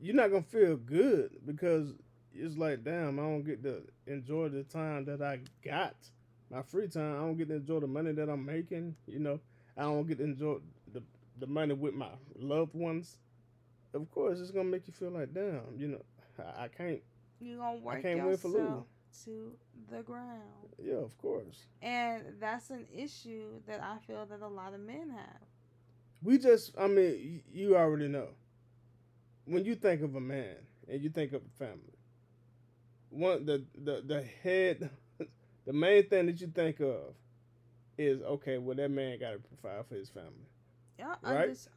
you're 0.00 0.14
not 0.16 0.30
gonna 0.30 0.42
feel 0.42 0.76
good 0.76 1.30
because 1.46 1.92
it's 2.34 2.56
like, 2.56 2.82
damn, 2.82 3.18
I 3.18 3.22
don't 3.22 3.42
get 3.44 3.62
to 3.64 3.82
enjoy 4.06 4.48
the 4.48 4.62
time 4.64 5.04
that 5.04 5.20
I 5.22 5.40
got. 5.64 5.94
My 6.50 6.62
free 6.62 6.88
time. 6.88 7.14
I 7.16 7.18
don't 7.18 7.36
get 7.36 7.48
to 7.48 7.54
enjoy 7.56 7.80
the 7.80 7.86
money 7.86 8.12
that 8.12 8.28
I'm 8.28 8.44
making, 8.44 8.96
you 9.06 9.18
know. 9.18 9.40
I 9.76 9.82
don't 9.82 10.06
get 10.06 10.18
to 10.18 10.24
enjoy 10.24 10.56
the 10.92 11.02
the 11.38 11.46
money 11.46 11.74
with 11.74 11.94
my 11.94 12.10
loved 12.36 12.74
ones. 12.74 13.18
Of 13.94 14.10
course, 14.10 14.40
it's 14.40 14.50
gonna 14.50 14.64
make 14.68 14.86
you 14.86 14.92
feel 14.94 15.10
like, 15.10 15.34
damn, 15.34 15.60
you 15.76 15.88
know, 15.88 16.02
I, 16.38 16.64
I 16.64 16.68
can't 16.68 17.00
You 17.40 17.58
gonna 17.58 17.78
work 17.78 18.02
can't 18.02 18.24
win 18.24 18.36
for 18.38 18.48
to 19.24 19.52
the 19.90 20.02
ground. 20.02 20.42
yeah, 20.82 20.94
of 20.96 21.16
course. 21.18 21.66
And 21.82 22.22
that's 22.40 22.70
an 22.70 22.86
issue 22.94 23.60
that 23.66 23.82
I 23.82 23.98
feel 24.06 24.24
that 24.26 24.40
a 24.40 24.48
lot 24.48 24.72
of 24.72 24.80
men 24.80 25.10
have. 25.10 25.42
We 26.22 26.38
just, 26.38 26.72
I 26.78 26.86
mean, 26.86 27.42
you 27.52 27.76
already 27.76 28.08
know. 28.08 28.28
When 29.44 29.64
you 29.64 29.74
think 29.74 30.02
of 30.02 30.14
a 30.14 30.20
man 30.20 30.54
and 30.88 31.02
you 31.02 31.10
think 31.10 31.32
of 31.32 31.42
a 31.44 31.58
family, 31.58 31.96
one 33.10 33.44
the 33.44 33.64
the 33.82 34.02
the 34.06 34.22
head, 34.22 34.88
the 35.66 35.72
main 35.72 36.08
thing 36.08 36.26
that 36.26 36.40
you 36.40 36.46
think 36.46 36.80
of 36.80 37.14
is 37.98 38.22
okay. 38.22 38.58
Well, 38.58 38.76
that 38.76 38.90
man 38.90 39.18
got 39.18 39.32
to 39.32 39.38
provide 39.38 39.86
for 39.86 39.96
his 39.96 40.08
family. 40.08 40.30
Yeah, 40.98 41.14
Right? 41.22 41.48
It's 41.50 41.68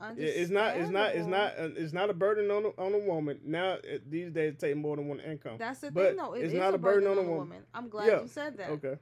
not. 0.51 0.77
It's 0.77 0.89
not. 0.91 1.15
It's 1.15 1.25
not. 1.27 1.53
uh, 1.57 1.69
It's 1.75 1.93
not 1.93 2.09
a 2.11 2.13
burden 2.13 2.51
on 2.51 2.65
a, 2.65 2.67
on 2.79 2.93
a 2.93 2.99
woman. 2.99 3.39
Now 3.43 3.77
it, 3.83 4.09
these 4.11 4.29
days, 4.31 4.53
it 4.53 4.59
take 4.59 4.77
more 4.77 4.95
than 4.95 5.07
one 5.07 5.19
income. 5.21 5.55
That's 5.57 5.79
the 5.79 5.89
But 5.89 6.09
thing, 6.09 6.17
though. 6.17 6.33
It 6.33 6.43
it's 6.43 6.53
is 6.53 6.59
not 6.59 6.75
a 6.75 6.77
burden 6.77 7.07
on 7.09 7.17
a 7.17 7.21
woman. 7.21 7.37
woman. 7.37 7.63
I'm 7.73 7.89
glad 7.89 8.07
Yeah. 8.07 8.21
you 8.21 8.27
said 8.27 8.57
that. 8.57 8.69
Okay. 8.71 8.97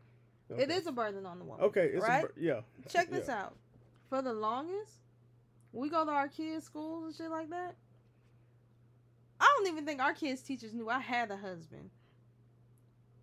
It 0.50 0.54
Okay. 0.54 0.74
is 0.76 0.88
a 0.88 0.92
burden 0.94 1.26
on 1.26 1.40
the 1.40 1.46
woman. 1.46 1.66
Okay. 1.66 1.88
It's 1.94 2.08
right? 2.08 2.24
a, 2.24 2.28
bur- 2.28 2.34
yeah. 2.38 2.62
Check 2.88 3.10
this 3.12 3.28
Yeah. 3.28 3.44
out. 3.46 3.58
For 4.08 4.22
the 4.22 4.32
longest, 4.34 5.00
we 5.74 5.90
go 5.90 6.06
to 6.06 6.12
our 6.12 6.28
kids' 6.28 6.66
schools 6.66 7.06
and 7.06 7.16
shit 7.16 7.32
like 7.32 7.50
that. 7.50 7.76
I 9.40 9.54
don't 9.58 9.68
even 9.68 9.86
think 9.86 10.00
our 10.00 10.14
kids' 10.14 10.42
teachers 10.42 10.74
knew 10.74 10.90
I 10.90 11.00
had 11.00 11.32
a 11.32 11.36
husband. 11.38 11.90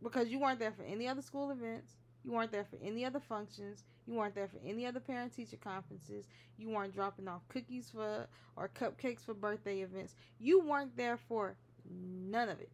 Because 0.02 0.28
you 0.28 0.40
weren't 0.40 0.58
there 0.58 0.72
for 0.72 0.82
any 0.82 1.06
other 1.08 1.22
school 1.22 1.50
events. 1.50 1.96
You 2.24 2.32
weren't 2.32 2.52
there 2.52 2.64
for 2.64 2.76
any 2.82 3.04
other 3.04 3.20
functions. 3.20 3.84
You 4.06 4.14
weren't 4.14 4.34
there 4.34 4.48
for 4.48 4.58
any 4.66 4.84
other 4.84 5.00
parent 5.00 5.32
teacher 5.34 5.56
conferences. 5.56 6.26
You 6.58 6.68
weren't 6.68 6.94
dropping 6.94 7.28
off 7.28 7.42
cookies 7.48 7.90
for 7.90 8.26
or 8.56 8.68
cupcakes 8.68 9.24
for 9.24 9.32
birthday 9.32 9.80
events. 9.80 10.14
You 10.38 10.60
weren't 10.60 10.96
there 10.96 11.16
for 11.16 11.54
none 11.88 12.48
of 12.48 12.60
it. 12.60 12.70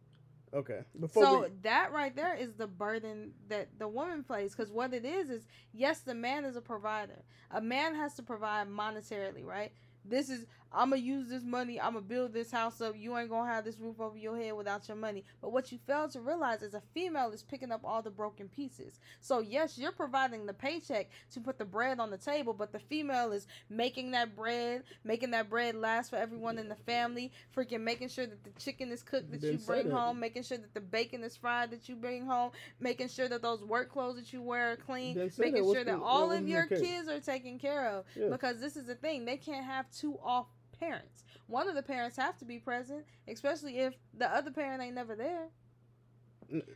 Okay. 0.57 0.79
Before 0.99 1.23
So 1.23 1.41
we, 1.41 1.47
that 1.61 1.91
right 1.91 2.15
there 2.15 2.35
is 2.35 2.53
the 2.53 2.65
burden 2.67 3.33
that 3.47 3.69
the 3.77 3.87
woman 3.87 4.23
plays. 4.23 4.55
Because 4.55 4.71
what 4.71 4.93
it 4.93 5.05
is 5.05 5.29
is, 5.29 5.47
yes, 5.71 5.99
the 5.99 6.15
man 6.15 6.45
is 6.45 6.55
a 6.55 6.61
provider. 6.61 7.23
A 7.51 7.61
man 7.61 7.93
has 7.95 8.15
to 8.15 8.23
provide 8.23 8.67
monetarily, 8.67 9.45
right? 9.45 9.71
This 10.03 10.29
is 10.29 10.47
I'm 10.71 10.89
gonna 10.89 11.01
use 11.01 11.29
this 11.29 11.43
money. 11.43 11.79
I'm 11.79 11.93
gonna 11.93 12.01
build 12.01 12.33
this 12.33 12.51
house 12.51 12.81
up. 12.81 12.95
You 12.97 13.17
ain't 13.17 13.29
gonna 13.29 13.51
have 13.51 13.65
this 13.65 13.77
roof 13.79 13.99
over 13.99 14.17
your 14.17 14.37
head 14.37 14.53
without 14.53 14.87
your 14.87 14.97
money. 14.97 15.23
But 15.41 15.51
what 15.51 15.71
you 15.71 15.79
fail 15.87 16.07
to 16.09 16.19
realize 16.19 16.61
is 16.61 16.73
a 16.73 16.81
female 16.93 17.31
is 17.31 17.43
picking 17.43 17.71
up 17.71 17.81
all 17.83 18.01
the 18.01 18.09
broken 18.11 18.49
pieces. 18.49 18.99
So 19.21 19.39
yes, 19.39 19.77
you're 19.77 19.91
providing 19.91 20.45
the 20.45 20.53
paycheck 20.53 21.09
to 21.31 21.39
put 21.39 21.57
the 21.57 21.65
bread 21.65 21.99
on 21.99 22.11
the 22.11 22.17
table, 22.17 22.53
but 22.53 22.71
the 22.71 22.79
female 22.79 23.31
is 23.31 23.47
making 23.69 24.11
that 24.11 24.35
bread, 24.35 24.83
making 25.03 25.31
that 25.31 25.49
bread 25.49 25.75
last 25.75 26.09
for 26.09 26.17
everyone 26.17 26.57
in 26.57 26.69
the 26.69 26.75
family. 26.75 27.31
Freaking 27.55 27.81
making 27.81 28.09
sure 28.09 28.25
that 28.27 28.43
the 28.43 28.51
chicken 28.59 28.91
is 28.91 29.01
cooked 29.03 29.31
that 29.31 29.41
you 29.43 29.57
bring 29.59 29.89
home, 29.89 30.19
making 30.19 30.43
sure 30.43 30.57
that 30.57 30.73
the 30.73 30.81
bacon 30.81 31.23
is 31.23 31.35
fried 31.37 31.71
that 31.71 31.87
you 31.87 31.95
bring 31.95 32.25
home, 32.25 32.51
making 32.79 33.07
sure 33.07 33.29
that 33.29 33.41
those 33.41 33.63
work 33.63 33.89
clothes 33.91 34.17
that 34.17 34.33
you 34.33 34.41
wear 34.41 34.73
are 34.73 34.75
clean, 34.75 35.15
Didn't 35.15 35.33
say 35.33 35.43
that. 35.43 35.51
making 35.53 35.73
sure 35.73 35.83
that 35.83 35.99
all 35.99 36.31
of 36.31 36.47
your 36.47 36.65
kids 36.67 37.07
are 37.07 37.19
taken 37.19 37.57
care 37.57 37.87
of. 37.87 38.05
Yeah. 38.15 38.29
Because 38.29 38.59
this 38.59 38.75
is 38.75 38.85
the 38.85 38.95
thing, 38.95 39.25
they 39.25 39.37
can't 39.37 39.65
have 39.65 39.89
two 39.91 40.17
off 40.23 40.47
parents. 40.79 41.23
One 41.47 41.67
of 41.69 41.75
the 41.75 41.83
parents 41.83 42.17
have 42.17 42.37
to 42.37 42.45
be 42.45 42.59
present, 42.59 43.05
especially 43.27 43.79
if 43.79 43.93
the 44.13 44.27
other 44.33 44.51
parent 44.51 44.81
ain't 44.81 44.95
never 44.95 45.15
there. 45.15 45.47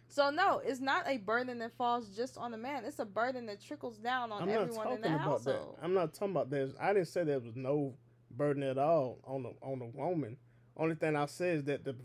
So 0.10 0.30
no, 0.30 0.62
it's 0.64 0.82
not 0.82 1.08
a 1.08 1.18
burden 1.18 1.60
that 1.60 1.72
falls 1.78 2.10
just 2.10 2.38
on 2.38 2.52
the 2.52 2.58
man. 2.58 2.84
It's 2.86 3.00
a 3.00 3.06
burden 3.06 3.46
that 3.46 3.62
trickles 3.62 3.98
down 3.98 4.32
on 4.32 4.44
I'm 4.44 4.50
everyone 4.50 4.92
in 4.92 5.02
the 5.02 5.08
about 5.08 5.44
that. 5.46 5.54
household. 5.54 5.78
I'm 5.82 5.94
not 5.94 6.14
talking 6.14 6.32
about 6.32 6.50
that. 6.50 6.74
I 6.80 6.94
didn't 6.94 7.08
say 7.08 7.24
there 7.24 7.40
was 7.40 7.56
no 7.56 7.96
burden 8.36 8.64
at 8.64 8.78
all 8.78 9.20
on 9.26 9.44
the 9.44 9.54
on 9.62 9.80
the 9.80 9.86
woman. 9.86 10.38
Only 10.76 10.96
thing 10.96 11.16
I 11.16 11.26
said 11.26 11.58
is 11.58 11.64
that 11.66 11.86
the 11.86 11.96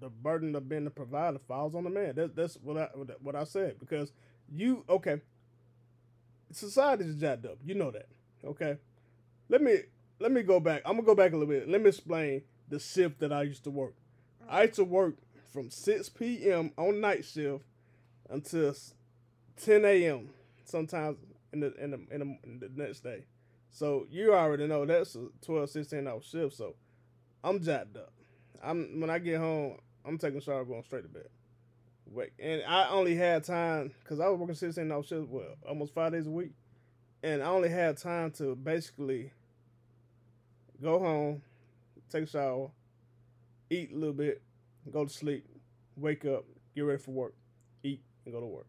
the 0.00 0.08
burden 0.10 0.54
of 0.56 0.68
being 0.68 0.84
the 0.84 0.90
provider 0.90 1.38
falls 1.46 1.74
on 1.74 1.84
the 1.84 1.90
man. 1.90 2.14
That's 2.16 2.32
that's 2.34 2.54
what 2.56 2.76
I 2.78 2.88
what 3.20 3.36
I 3.36 3.44
said 3.44 3.78
because 3.78 4.12
you 4.48 4.84
okay. 4.88 5.20
Society's 6.50 7.16
jacked 7.16 7.46
up. 7.46 7.58
You 7.64 7.74
know 7.74 7.90
that. 7.90 8.06
Okay. 8.44 8.76
Let 9.48 9.62
me 9.62 9.78
let 10.20 10.32
me 10.32 10.42
go 10.42 10.60
back. 10.60 10.82
I'm 10.84 10.92
gonna 10.94 11.06
go 11.06 11.14
back 11.14 11.32
a 11.32 11.36
little 11.36 11.52
bit. 11.52 11.68
Let 11.68 11.82
me 11.82 11.88
explain 11.88 12.42
the 12.68 12.78
shift 12.78 13.20
that 13.20 13.32
I 13.32 13.42
used 13.42 13.64
to 13.64 13.70
work. 13.70 13.94
I 14.48 14.62
used 14.64 14.74
to 14.76 14.84
work 14.84 15.16
from 15.52 15.70
6 15.70 16.08
p.m. 16.10 16.72
on 16.76 17.00
night 17.00 17.24
shift 17.24 17.64
until 18.30 18.74
10 19.62 19.84
a.m. 19.84 20.30
Sometimes 20.64 21.18
in 21.52 21.60
the 21.60 21.74
in 21.82 21.90
the, 21.92 22.00
in 22.10 22.20
the 22.20 22.38
in 22.44 22.58
the 22.60 22.70
next 22.74 23.00
day. 23.00 23.24
So 23.70 24.06
you 24.08 24.32
already 24.34 24.66
know 24.66 24.86
that's 24.86 25.16
a 25.16 25.26
12, 25.44 25.70
16 25.70 26.06
hour 26.06 26.20
shift. 26.22 26.56
So 26.56 26.74
I'm 27.42 27.60
jacked 27.60 27.96
up. 27.96 28.12
I'm 28.62 29.00
when 29.00 29.10
I 29.10 29.18
get 29.18 29.38
home, 29.38 29.78
I'm 30.04 30.18
taking 30.18 30.38
a 30.38 30.40
shower, 30.40 30.64
going 30.64 30.82
straight 30.82 31.02
to 31.02 31.08
bed. 31.08 31.28
Wait, 32.06 32.32
and 32.38 32.62
I 32.66 32.88
only 32.90 33.14
had 33.14 33.44
time 33.44 33.92
because 34.00 34.20
I 34.20 34.28
was 34.28 34.38
working 34.38 34.54
16 34.54 34.90
hour 34.92 35.02
shifts, 35.02 35.26
well, 35.28 35.56
almost 35.68 35.94
five 35.94 36.12
days 36.12 36.26
a 36.26 36.30
week, 36.30 36.52
and 37.22 37.42
I 37.42 37.46
only 37.46 37.68
had 37.68 37.96
time 37.96 38.30
to 38.32 38.54
basically 38.54 39.32
go 40.82 40.98
home, 40.98 41.42
take 42.10 42.24
a 42.24 42.26
shower, 42.26 42.70
eat 43.70 43.92
a 43.92 43.94
little 43.94 44.14
bit, 44.14 44.42
go 44.90 45.04
to 45.04 45.10
sleep, 45.12 45.46
wake 45.96 46.24
up, 46.24 46.44
get 46.74 46.82
ready 46.82 47.02
for 47.02 47.10
work, 47.12 47.34
eat, 47.82 48.00
and 48.24 48.34
go 48.34 48.40
to 48.40 48.46
work. 48.46 48.66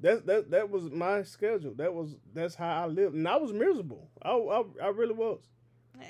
That 0.00 0.26
that 0.26 0.50
that 0.50 0.70
was 0.70 0.90
my 0.90 1.22
schedule. 1.22 1.74
That 1.74 1.92
was 1.92 2.16
that's 2.32 2.54
how 2.54 2.84
I 2.84 2.86
lived, 2.86 3.14
and 3.14 3.28
I 3.28 3.36
was 3.36 3.52
miserable. 3.52 4.08
I 4.22 4.30
I, 4.30 4.62
I 4.84 4.88
really 4.88 5.12
was 5.14 5.40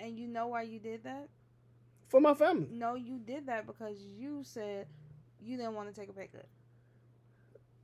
And 0.02 0.16
you 0.18 0.28
know 0.28 0.48
why 0.48 0.62
you 0.62 0.78
did 0.78 1.04
that? 1.04 1.28
for 2.08 2.20
my 2.20 2.34
family. 2.34 2.66
No, 2.72 2.96
you 2.96 3.18
did 3.18 3.46
that 3.46 3.66
because 3.66 3.96
you 4.02 4.40
said 4.42 4.86
you 5.40 5.56
didn't 5.56 5.74
want 5.74 5.94
to 5.94 6.00
take 6.00 6.08
a 6.08 6.12
pay 6.12 6.28
cut. 6.28 6.46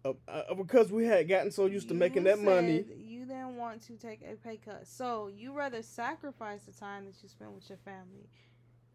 Uh, 0.04 0.12
uh, 0.28 0.54
because 0.54 0.90
we 0.92 1.04
had 1.04 1.28
gotten 1.28 1.50
so 1.50 1.66
used 1.66 1.88
to 1.88 1.94
You 1.94 2.00
making 2.00 2.24
that 2.24 2.40
money. 2.40 2.84
You 3.26 3.34
didn't 3.34 3.56
want 3.56 3.82
to 3.88 3.94
take 3.94 4.20
a 4.22 4.36
pay 4.36 4.56
cut. 4.56 4.86
So 4.86 5.28
you 5.34 5.52
rather 5.52 5.82
sacrifice 5.82 6.62
the 6.62 6.72
time 6.72 7.06
that 7.06 7.14
you 7.22 7.28
spend 7.28 7.54
with 7.54 7.68
your 7.68 7.78
family 7.78 8.28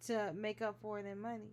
to 0.07 0.31
make 0.33 0.61
up 0.61 0.77
for 0.81 0.99
it 0.99 1.05
in 1.05 1.19
money. 1.19 1.51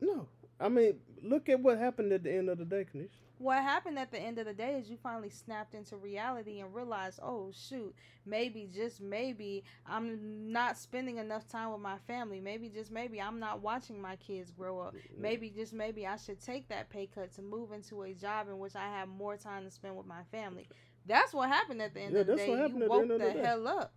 No, 0.00 0.28
I 0.60 0.68
mean, 0.68 1.00
look 1.20 1.48
at 1.48 1.58
what 1.58 1.78
happened 1.78 2.12
at 2.12 2.22
the 2.22 2.32
end 2.32 2.48
of 2.48 2.58
the 2.58 2.64
day, 2.64 2.86
Kanisha. 2.94 3.08
What 3.38 3.62
happened 3.62 3.98
at 3.98 4.12
the 4.12 4.20
end 4.20 4.38
of 4.38 4.46
the 4.46 4.52
day 4.52 4.74
is 4.78 4.88
you 4.88 4.98
finally 5.02 5.30
snapped 5.30 5.74
into 5.74 5.96
reality 5.96 6.60
and 6.60 6.72
realized, 6.72 7.18
oh 7.22 7.50
shoot, 7.52 7.94
maybe 8.24 8.68
just 8.72 9.00
maybe 9.00 9.64
I'm 9.84 10.52
not 10.52 10.76
spending 10.76 11.16
enough 11.16 11.48
time 11.48 11.72
with 11.72 11.80
my 11.80 11.96
family. 12.06 12.38
Maybe 12.38 12.68
just 12.68 12.92
maybe 12.92 13.20
I'm 13.20 13.40
not 13.40 13.62
watching 13.62 14.00
my 14.00 14.16
kids 14.16 14.52
grow 14.52 14.78
up. 14.78 14.94
Maybe 15.18 15.50
just 15.50 15.72
maybe 15.72 16.06
I 16.06 16.16
should 16.18 16.40
take 16.40 16.68
that 16.68 16.90
pay 16.90 17.08
cut 17.12 17.32
to 17.32 17.42
move 17.42 17.72
into 17.72 18.02
a 18.02 18.12
job 18.12 18.48
in 18.48 18.58
which 18.58 18.76
I 18.76 18.84
have 18.84 19.08
more 19.08 19.36
time 19.36 19.64
to 19.64 19.70
spend 19.70 19.96
with 19.96 20.06
my 20.06 20.22
family. 20.30 20.68
That's 21.10 21.34
what 21.34 21.48
happened 21.48 21.82
at 21.82 21.92
the 21.92 22.00
end 22.02 22.14
Yeah, 22.14 22.20
of 22.20 22.26
the 22.28 22.32
that's 22.34 22.44
day. 22.44 22.50
what 22.50 22.58
happened 22.60 22.78
You 22.78 22.84
at 22.84 22.88
the 22.88 22.90
woke 22.90 23.02
end 23.02 23.10
of 23.10 23.18
the, 23.20 23.26
the 23.26 23.32
day. 23.32 23.40
hell 23.40 23.68
up. 23.68 23.92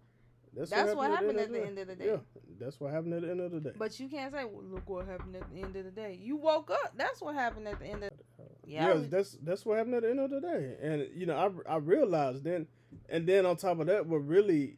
That's 0.56 0.96
what 0.96 1.12
happened 1.12 1.40
at 1.40 1.52
the 1.52 1.66
end 1.66 1.78
of 1.78 1.88
the 1.88 1.96
day. 1.96 2.06
Yeah, 2.06 2.18
that's 2.60 2.80
what 2.80 2.92
happened 2.92 3.14
at 3.14 3.22
the 3.22 3.30
end 3.32 3.40
of 3.40 3.52
the 3.52 3.60
day. 3.60 3.72
But 3.78 4.00
you 4.00 4.08
can't 4.10 4.32
say, 4.34 4.46
well, 4.46 4.64
look 4.64 4.90
what 4.90 5.06
happened 5.08 5.36
at 5.36 5.50
the 5.54 5.62
end 5.62 5.76
of 5.76 5.86
the 5.86 5.92
day. 5.92 6.18
You 6.20 6.38
woke 6.38 6.72
up. 6.72 6.94
That's 6.96 7.22
what 7.22 7.36
happened 7.36 7.68
at 7.68 7.80
the 7.80 7.86
end 7.86 8.04
of 8.04 8.10
The... 8.38 8.44
yeah, 8.66 8.88
Yeah, 8.96 9.02
that's 9.10 9.38
that's 9.44 9.64
what 9.66 9.78
happened 9.78 9.96
at 9.96 10.04
the 10.04 10.10
end 10.10 10.20
of 10.20 10.32
the 10.32 10.42
day. 10.42 10.76
And 10.82 11.08
you 11.16 11.28
know, 11.28 11.62
I 11.68 11.74
I 11.74 11.78
realized 11.78 12.44
then, 12.44 12.68
and 13.10 13.28
then 13.28 13.46
on 13.46 13.58
top 13.58 13.80
of 13.80 13.88
that, 13.88 14.06
what 14.08 14.28
really 14.28 14.78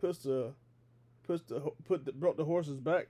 puts 0.00 0.18
the 0.20 0.52
puts 1.24 1.42
the 1.44 1.60
put 1.86 2.04
the, 2.04 2.12
brought 2.12 2.36
the 2.36 2.44
horses 2.44 2.78
back, 2.78 3.08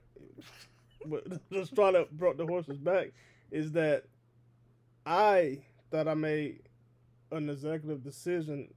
but 1.05 1.23
just 1.51 1.75
trying 1.75 1.93
to 1.93 2.07
brought 2.11 2.37
the 2.37 2.45
horses 2.47 2.77
back 2.77 3.11
is 3.51 3.71
that 3.73 4.05
I 5.05 5.63
thought 5.91 6.07
I 6.07 6.13
made 6.13 6.61
an 7.31 7.49
executive 7.49 8.03
decision 8.03 8.73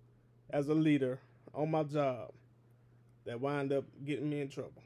as 0.50 0.68
a 0.68 0.74
leader 0.74 1.18
on 1.54 1.70
my 1.70 1.82
job 1.82 2.32
that 3.24 3.40
wind 3.40 3.72
up 3.72 3.84
getting 4.04 4.28
me 4.28 4.40
in 4.40 4.48
trouble. 4.48 4.82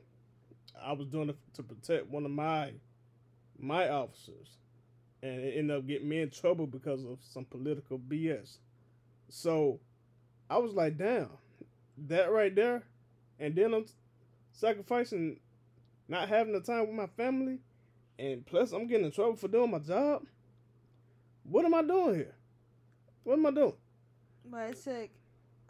I 0.81 0.93
was 0.93 1.07
doing 1.07 1.31
it 1.31 1.37
to 1.55 1.63
protect 1.63 2.09
one 2.09 2.25
of 2.25 2.31
my 2.31 2.73
my 3.59 3.89
officers, 3.89 4.59
and 5.23 5.41
it 5.41 5.57
ended 5.57 5.77
up 5.77 5.87
getting 5.87 6.09
me 6.09 6.21
in 6.21 6.31
trouble 6.31 6.67
because 6.67 7.05
of 7.05 7.19
some 7.23 7.47
political 7.47 7.99
BS. 7.99 8.59
So 9.31 9.81
I 10.51 10.59
was 10.59 10.75
like, 10.75 10.99
damn, 10.99 11.31
that 12.07 12.31
right 12.31 12.55
there, 12.55 12.83
and 13.41 13.55
then 13.55 13.73
I'm 13.73 13.87
sacrificing 14.53 15.41
not 16.09 16.29
having 16.29 16.53
the 16.53 16.61
time 16.61 16.87
with 16.87 16.97
my 16.97 17.07
family, 17.07 17.59
and 18.19 18.45
plus 18.47 18.73
I'm 18.73 18.87
getting 18.87 19.07
in 19.07 19.13
trouble 19.13 19.37
for 19.37 19.49
doing 19.49 19.71
my 19.71 19.79
job. 19.79 20.23
What 21.45 21.65
am 21.65 21.75
I 21.75 21.83
doing 21.83 22.17
here? 22.17 22.35
What 23.27 23.39
am 23.41 23.47
I 23.47 23.51
doing? 23.51 23.73
But 24.49 24.71
it 24.71 24.85
took 24.85 25.11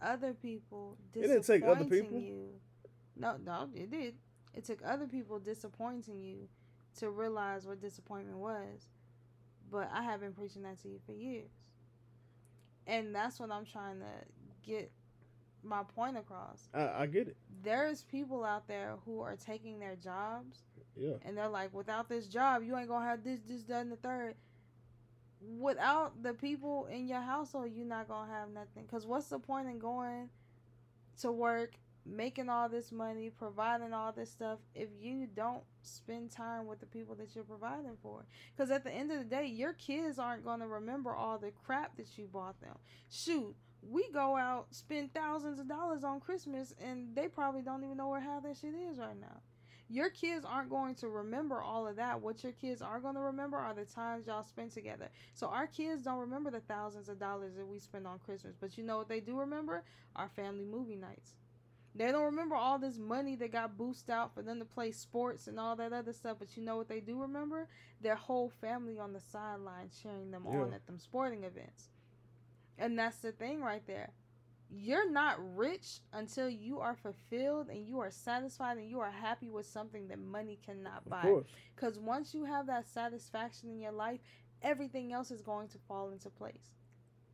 other 0.03 0.35
people 0.35 0.99
It 1.15 1.23
didn't 1.23 1.43
take 1.45 1.63
other 1.63 1.85
disappointing 1.85 2.03
people. 2.05 2.21
you. 2.21 2.49
No, 3.17 3.37
no, 3.43 3.71
it 3.75 3.91
did. 3.91 4.15
It 4.53 4.65
took 4.67 4.81
other 4.85 5.07
people 5.07 5.39
disappointing 5.39 6.21
you 6.21 6.49
to 6.99 7.09
realize 7.09 7.67
what 7.67 7.81
disappointment 7.81 8.37
was. 8.37 8.89
But 9.71 9.89
I 9.91 10.03
have 10.03 10.21
been 10.21 10.33
preaching 10.35 10.63
that 10.65 10.79
to 10.83 10.89
you 10.89 11.01
for 11.07 11.13
years. 11.13 11.49
And 12.87 13.15
that's 13.15 13.41
what 13.41 13.51
I'm 13.51 13.65
trying 13.65 14.01
to 14.01 14.07
get 14.63 14.91
my 15.63 15.83
point 15.95 16.19
across. 16.19 16.69
I, 16.75 16.89
I 17.03 17.07
get 17.07 17.27
it. 17.29 17.37
There's 17.65 18.03
people 18.03 18.45
out 18.45 18.69
there 18.69 18.97
who 19.07 19.21
are 19.23 19.35
taking 19.35 19.79
their 19.79 19.97
jobs 19.97 20.59
Yeah. 20.95 21.15
and 21.25 21.37
they're 21.37 21.49
like, 21.49 21.73
without 21.73 22.07
this 22.11 22.27
job, 22.27 22.63
you 22.63 22.77
ain't 22.77 22.89
gonna 22.89 23.07
have 23.07 23.25
this, 23.25 23.41
this, 23.49 23.63
that, 23.65 23.81
and 23.81 23.93
the 23.93 23.97
third. 23.97 24.35
Without 25.41 26.23
the 26.23 26.33
people 26.33 26.87
in 26.87 27.07
your 27.07 27.21
household, 27.21 27.71
you're 27.75 27.87
not 27.87 28.09
gonna 28.09 28.31
have 28.33 28.51
nothing. 28.51 28.85
Cause 28.91 29.07
what's 29.07 29.29
the 29.29 29.39
point 29.39 29.69
in 29.69 29.79
going 29.79 30.31
to 31.21 31.33
work, 31.33 31.75
making 32.05 32.49
all 32.49 32.69
this 32.69 32.93
money, 32.93 33.31
providing 33.31 33.93
all 33.93 34.13
this 34.13 34.31
stuff, 34.31 34.59
if 34.75 34.89
you 34.99 35.27
don't 35.35 35.63
spend 35.83 36.31
time 36.31 36.67
with 36.67 36.81
the 36.81 36.87
people 36.87 37.15
that 37.17 37.35
you're 37.35 37.45
providing 37.45 37.97
for? 38.03 38.25
Cause 38.57 38.71
at 38.71 38.85
the 38.85 38.93
end 38.93 39.13
of 39.13 39.19
the 39.19 39.25
day, 39.25 39.47
your 39.47 39.75
kids 39.75 40.19
aren't 40.19 40.45
gonna 40.45 40.67
remember 40.67 41.15
all 41.15 41.39
the 41.39 41.53
crap 41.65 41.97
that 41.97 42.17
you 42.17 42.27
bought 42.27 42.61
them. 42.61 42.77
Shoot, 43.11 43.55
we 43.83 44.11
go 44.13 44.37
out, 44.37 44.67
spend 44.71 45.13
thousands 45.15 45.61
of 45.61 45.69
dollars 45.69 46.03
on 46.03 46.21
Christmas, 46.21 46.75
and 46.81 47.15
they 47.15 47.29
probably 47.29 47.63
don't 47.63 47.85
even 47.85 47.97
know 47.97 48.09
where 48.09 48.21
half 48.21 48.43
that 48.43 48.57
shit 48.57 48.75
is 48.75 48.99
right 48.99 49.21
now. 49.21 49.41
Your 49.89 50.11
kids 50.11 50.45
aren't 50.45 50.69
going 50.71 50.97
to 50.97 51.09
remember 51.09 51.63
all 51.63 51.87
of 51.87 51.97
that. 51.97 52.21
What 52.21 52.43
your 52.43 52.53
kids 52.53 52.83
are 52.83 52.99
going 52.99 53.15
to 53.15 53.21
remember 53.21 53.57
are 53.57 53.73
the 53.75 53.85
times 53.85 54.27
y'all 54.27 54.43
spend 54.43 54.73
together. 54.73 55.11
So 55.35 55.47
our 55.47 55.69
kids 55.69 56.03
don't 56.03 56.19
remember 56.19 56.51
the 56.51 56.61
thousands 56.61 57.09
of 57.09 57.21
dollars 57.21 57.55
that 57.57 57.67
we 57.67 57.79
spend 57.79 58.07
on 58.07 58.19
Christmas, 58.19 58.57
but 58.61 58.77
you 58.77 58.83
know 58.85 58.99
what 58.99 59.09
they 59.09 59.21
do 59.21 59.39
remember? 59.39 59.85
Our 60.17 60.29
family 60.29 60.65
movie 60.65 60.97
nights. 60.97 61.35
They 61.95 62.13
don't 62.13 62.25
remember 62.25 62.57
all 62.57 62.79
this 62.79 62.99
money 62.99 63.37
that 63.37 63.53
got 63.53 63.79
boosted 63.79 64.11
out 64.11 64.35
for 64.35 64.43
them 64.43 64.59
to 64.59 64.67
play 64.67 64.91
sports 64.93 65.47
and 65.47 65.59
all 65.59 65.77
that 65.77 65.95
other 65.95 66.13
stuff, 66.13 66.37
but 66.39 66.57
you 66.57 66.63
know 66.63 66.77
what 66.77 66.89
they 66.89 67.01
do 67.01 67.23
remember? 67.23 67.69
Their 68.03 68.17
whole 68.17 68.51
family 68.61 68.99
on 68.99 69.15
the 69.15 69.21
sideline 69.21 69.91
cheering 70.03 70.31
them 70.31 70.45
Yeah. 70.45 70.61
on 70.61 70.75
at 70.75 70.85
them 70.87 70.99
sporting 70.99 71.45
events. 71.45 71.89
And 72.77 72.99
that's 72.99 73.19
the 73.19 73.33
thing 73.33 73.63
right 73.63 73.87
there. 73.87 74.11
You're 74.69 75.11
not 75.11 75.37
rich 75.57 76.01
until 76.13 76.49
you 76.51 76.81
are 76.81 76.97
fulfilled 76.97 77.69
and 77.69 77.87
you 77.87 78.01
are 78.01 78.11
satisfied 78.11 78.79
and 78.79 78.89
you 78.89 79.01
are 79.01 79.11
happy 79.11 79.49
with 79.49 79.67
something 79.67 80.09
that 80.09 80.19
money 80.19 80.59
cannot 80.65 81.09
buy. 81.09 81.23
Because 81.75 81.99
once 81.99 82.35
you 82.35 82.45
have 82.45 82.67
that 82.67 82.87
satisfaction 82.87 83.71
in 83.71 83.81
your 83.81 83.93
life, 83.93 84.21
everything 84.63 85.13
else 85.13 85.31
is 85.31 85.41
going 85.41 85.69
to 85.69 85.79
fall 85.87 86.11
into 86.11 86.31
place. 86.31 86.75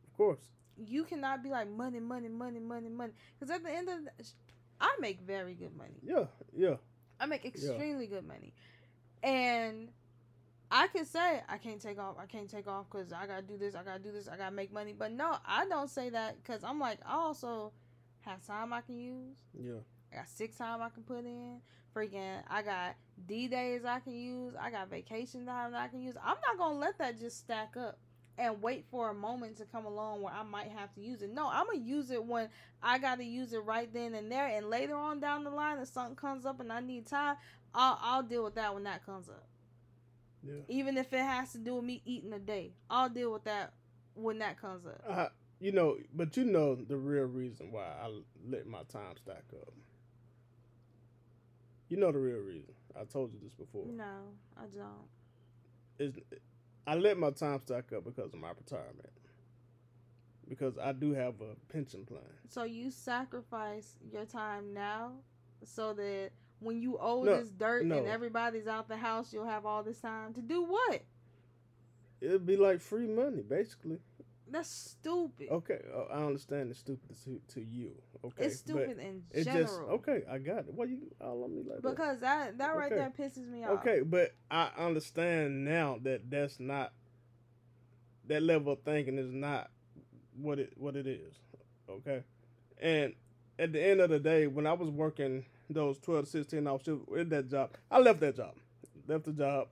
Of 0.07 0.17
course. 0.17 0.49
You 0.77 1.03
cannot 1.03 1.43
be 1.43 1.49
like 1.49 1.69
money, 1.69 1.99
money, 1.99 2.29
money, 2.29 2.59
money, 2.59 2.89
money. 2.89 3.13
Because 3.39 3.55
at 3.55 3.63
the 3.63 3.71
end 3.71 3.89
of 3.89 4.03
the, 4.05 4.11
I 4.79 4.95
make 4.99 5.21
very 5.21 5.53
good 5.53 5.75
money. 5.75 5.99
Yeah. 6.03 6.25
Yeah. 6.55 6.75
I 7.19 7.25
make 7.25 7.45
extremely 7.45 8.07
good 8.07 8.27
money, 8.27 8.53
and 9.21 9.89
I 10.75 10.87
can 10.87 11.05
say 11.05 11.39
I 11.47 11.59
can't 11.59 11.79
take 11.79 11.99
off. 11.99 12.15
I 12.19 12.25
can't 12.25 12.49
take 12.49 12.67
off 12.67 12.87
because 12.91 13.13
I 13.13 13.27
gotta 13.27 13.43
do 13.43 13.57
this. 13.59 13.75
I 13.75 13.83
gotta 13.83 13.99
do 13.99 14.11
this. 14.11 14.27
I 14.27 14.37
gotta 14.37 14.55
make 14.55 14.73
money. 14.73 14.95
But 14.97 15.11
no, 15.11 15.37
I 15.45 15.67
don't 15.67 15.89
say 15.89 16.09
that 16.09 16.41
because 16.41 16.63
I'm 16.63 16.79
like 16.79 16.97
I 17.05 17.13
also 17.13 17.73
have 18.21 18.43
time 18.43 18.73
I 18.73 18.81
can 18.81 18.97
use. 18.97 19.37
Yeah. 19.53 19.81
I 20.11 20.15
got 20.15 20.27
sick 20.27 20.57
time 20.57 20.81
I 20.81 20.89
can 20.89 21.03
put 21.03 21.25
in. 21.25 21.59
Freaking, 21.95 22.41
I 22.49 22.63
got 22.63 22.95
D 23.27 23.47
days 23.47 23.85
I 23.85 23.99
can 23.99 24.13
use. 24.13 24.55
I 24.59 24.71
got 24.71 24.89
vacation 24.89 25.45
time 25.45 25.73
that 25.73 25.81
I 25.81 25.87
can 25.89 26.01
use. 26.01 26.15
I'm 26.17 26.37
not 26.47 26.57
gonna 26.57 26.79
let 26.79 26.97
that 26.97 27.19
just 27.19 27.37
stack 27.37 27.77
up 27.77 27.99
and 28.39 28.59
wait 28.59 28.85
for 28.89 29.11
a 29.11 29.13
moment 29.13 29.57
to 29.57 29.65
come 29.65 29.85
along 29.85 30.23
where 30.23 30.33
I 30.33 30.41
might 30.41 30.71
have 30.71 30.91
to 30.95 31.01
use 31.01 31.21
it. 31.21 31.31
No, 31.31 31.49
I'm 31.51 31.67
gonna 31.67 31.85
use 31.85 32.09
it 32.09 32.25
when 32.25 32.49
I 32.81 32.97
gotta 32.97 33.23
use 33.23 33.53
it 33.53 33.63
right 33.63 33.93
then 33.93 34.15
and 34.15 34.31
there. 34.31 34.47
And 34.47 34.71
later 34.71 34.95
on 34.95 35.19
down 35.19 35.43
the 35.43 35.51
line, 35.51 35.77
if 35.77 35.89
something 35.89 36.15
comes 36.15 36.47
up 36.47 36.59
and 36.59 36.73
I 36.73 36.79
need 36.79 37.05
time, 37.05 37.35
I'll 37.75 37.99
I'll 38.01 38.23
deal 38.23 38.43
with 38.43 38.55
that 38.55 38.73
when 38.73 38.85
that 38.85 39.05
comes 39.05 39.29
up. 39.29 39.45
Yeah. 40.45 40.61
Even 40.67 40.97
if 40.97 41.13
it 41.13 41.21
has 41.21 41.53
to 41.53 41.57
do 41.57 41.75
with 41.75 41.85
me 41.85 42.01
eating 42.05 42.33
a 42.33 42.39
day, 42.39 42.73
I'll 42.89 43.09
deal 43.09 43.31
with 43.31 43.45
that 43.45 43.73
when 44.13 44.39
that 44.39 44.59
comes 44.59 44.85
up. 44.85 45.01
I, 45.09 45.27
you 45.59 45.71
know, 45.71 45.97
but 46.13 46.35
you 46.35 46.43
know 46.43 46.75
the 46.75 46.97
real 46.97 47.23
reason 47.23 47.71
why 47.71 47.85
I 47.85 48.09
let 48.49 48.67
my 48.67 48.83
time 48.89 49.15
stack 49.15 49.45
up. 49.61 49.73
You 51.87 51.97
know 51.97 52.11
the 52.11 52.19
real 52.19 52.39
reason. 52.39 52.73
I 52.99 53.05
told 53.05 53.33
you 53.33 53.39
this 53.41 53.53
before. 53.53 53.85
No, 53.87 54.33
I 54.57 54.65
don't. 54.65 55.07
Is 55.99 56.15
I 56.85 56.95
let 56.95 57.17
my 57.17 57.31
time 57.31 57.59
stack 57.61 57.93
up 57.93 58.03
because 58.03 58.33
of 58.33 58.39
my 58.39 58.49
retirement. 58.49 59.09
Because 60.49 60.77
I 60.77 60.91
do 60.91 61.13
have 61.13 61.35
a 61.39 61.55
pension 61.71 62.05
plan. 62.05 62.21
So 62.49 62.63
you 62.63 62.91
sacrifice 62.91 63.95
your 64.11 64.25
time 64.25 64.73
now 64.73 65.13
so 65.63 65.93
that 65.93 66.31
when 66.63 66.81
you 66.81 66.97
owe 66.99 67.23
No, 67.23 67.39
this 67.39 67.49
dirt 67.49 67.85
no. 67.85 67.97
and 67.97 68.07
everybody's 68.07 68.67
out 68.67 68.87
the 68.87 68.97
house, 68.97 69.31
you'll 69.33 69.45
have 69.47 69.65
all 69.65 69.83
this 69.83 69.99
time 69.99 70.33
to 70.33 70.41
do 70.41 70.63
what? 70.63 71.01
It'd 72.21 72.45
be 72.45 72.57
like 72.57 72.79
free 72.79 73.07
money, 73.07 73.41
basically. 73.41 73.99
That's 74.49 74.69
stupid. 74.69 75.47
Okay, 75.49 75.79
uh, 75.95 76.13
I 76.13 76.23
understand 76.25 76.69
it's 76.69 76.79
stupid 76.79 77.15
to, 77.23 77.41
to 77.55 77.61
you. 77.61 77.93
Okay, 78.23 78.45
it's 78.45 78.59
stupid 78.59 78.99
in 78.99 79.23
it's 79.31 79.45
general. 79.45 79.65
just 79.65 79.79
okay. 80.09 80.23
I 80.29 80.37
got 80.37 80.59
it. 80.59 80.73
Why 80.73 80.85
you 80.85 80.99
all 81.19 81.43
on 81.43 81.55
me 81.55 81.63
like 81.67 81.81
that? 81.81 81.89
Because 81.89 82.19
that 82.19 82.57
that 82.59 82.75
right 82.75 82.91
Okay. 82.91 82.95
there 82.95 83.29
pisses 83.29 83.49
me 83.49 83.63
off. 83.63 83.79
Okay, 83.79 84.01
but 84.01 84.31
I 84.51 84.69
understand 84.77 85.65
now 85.65 85.97
that 86.03 86.29
that's 86.29 86.59
not 86.59 86.93
that 88.27 88.43
level 88.43 88.73
of 88.73 88.81
thinking 88.83 89.17
is 89.17 89.33
not 89.33 89.71
what 90.39 90.59
it 90.59 90.73
what 90.77 90.95
it 90.95 91.07
is. 91.07 91.33
Okay, 91.89 92.23
and 92.79 93.13
at 93.57 93.73
the 93.73 93.83
end 93.83 94.01
of 94.01 94.09
the 94.09 94.19
day, 94.19 94.45
when 94.47 94.67
I 94.67 94.73
was 94.73 94.89
working 94.89 95.45
those 95.69 95.97
12 95.99 96.25
to 96.25 96.31
16 96.31 96.67
hour 96.67 96.79
shifts 96.83 97.05
in 97.15 97.29
that 97.29 97.49
job, 97.49 97.71
I 97.89 97.99
left 97.99 98.19
that 98.21 98.35
job, 98.35 98.55
left 99.07 99.25
the 99.25 99.31
job. 99.33 99.67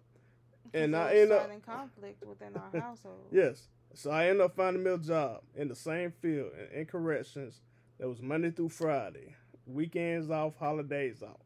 And 0.74 0.96
I 0.96 1.10
Because 1.10 1.22
end 1.22 1.32
up- 1.34 1.40
starting 1.42 1.62
conflict 1.62 2.26
within 2.26 2.56
our 2.56 2.82
household. 2.82 3.28
Yes, 3.32 3.68
so 3.94 4.10
I 4.12 4.28
ended 4.28 4.42
up 4.42 4.56
finding 4.56 4.84
me 4.84 4.92
a 4.92 4.98
job 4.98 5.42
in 5.56 5.68
the 5.68 5.76
same 5.76 6.12
field 6.22 6.52
in, 6.74 6.80
in 6.82 6.86
corrections. 6.86 7.62
That 8.00 8.08
was 8.08 8.22
Monday 8.22 8.50
through 8.52 8.70
Friday, 8.70 9.36
weekends 9.68 10.30
off, 10.32 10.56
holidays 10.58 11.22
off, 11.22 11.42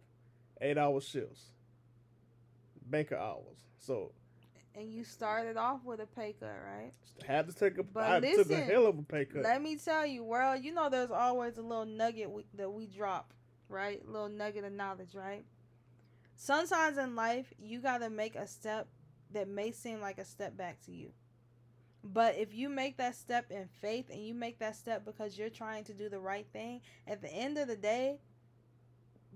eight 0.61 0.77
hour 0.77 1.01
shifts, 1.01 1.45
banker 2.85 3.17
hours. 3.17 3.65
So 3.79 4.11
And 4.75 4.87
you 4.89 5.03
started 5.03 5.57
off 5.57 5.83
with 5.83 5.99
a 5.99 6.05
pay 6.05 6.33
cut, 6.39 6.55
right? 6.65 6.93
Had 7.25 7.47
to 7.47 7.53
take 7.53 7.77
a. 7.77 7.83
But 7.83 8.23
I 8.23 8.33
took 8.33 8.49
a 8.51 8.57
hell 8.57 8.85
of 8.87 8.99
a 8.99 9.01
pay 9.03 9.25
cut. 9.25 9.43
Let 9.43 9.61
me 9.61 9.75
tell 9.77 10.05
you, 10.05 10.23
world, 10.23 10.63
you 10.63 10.73
know 10.73 10.89
there's 10.89 11.11
always 11.11 11.57
a 11.57 11.61
little 11.61 11.85
nugget 11.85 12.29
we, 12.29 12.45
that 12.55 12.71
we 12.71 12.85
drop, 12.87 13.33
right? 13.75 14.01
Little 14.07 14.29
nugget 14.29 14.63
of 14.63 14.71
knowledge, 14.71 15.13
right? 15.13 15.43
Sometimes 16.37 16.97
in 16.97 17.15
life, 17.15 17.53
you 17.59 17.79
got 17.79 17.99
to 17.99 18.09
make 18.09 18.35
a 18.35 18.47
step 18.47 18.87
that 19.33 19.47
may 19.47 19.71
seem 19.71 20.01
like 20.01 20.17
a 20.17 20.25
step 20.25 20.57
back 20.57 20.81
to 20.85 20.91
you. 20.91 21.11
But 22.03 22.37
if 22.37 22.53
you 22.53 22.69
make 22.69 22.97
that 22.97 23.15
step 23.15 23.51
in 23.51 23.67
faith 23.81 24.09
and 24.11 24.25
you 24.25 24.33
make 24.33 24.59
that 24.59 24.75
step 24.75 25.05
because 25.05 25.37
you're 25.37 25.49
trying 25.49 25.83
to 25.85 25.93
do 25.93 26.07
the 26.07 26.19
right 26.19 26.45
thing, 26.53 26.81
at 27.07 27.21
the 27.21 27.33
end 27.33 27.57
of 27.57 27.67
the 27.67 27.75
day, 27.75 28.19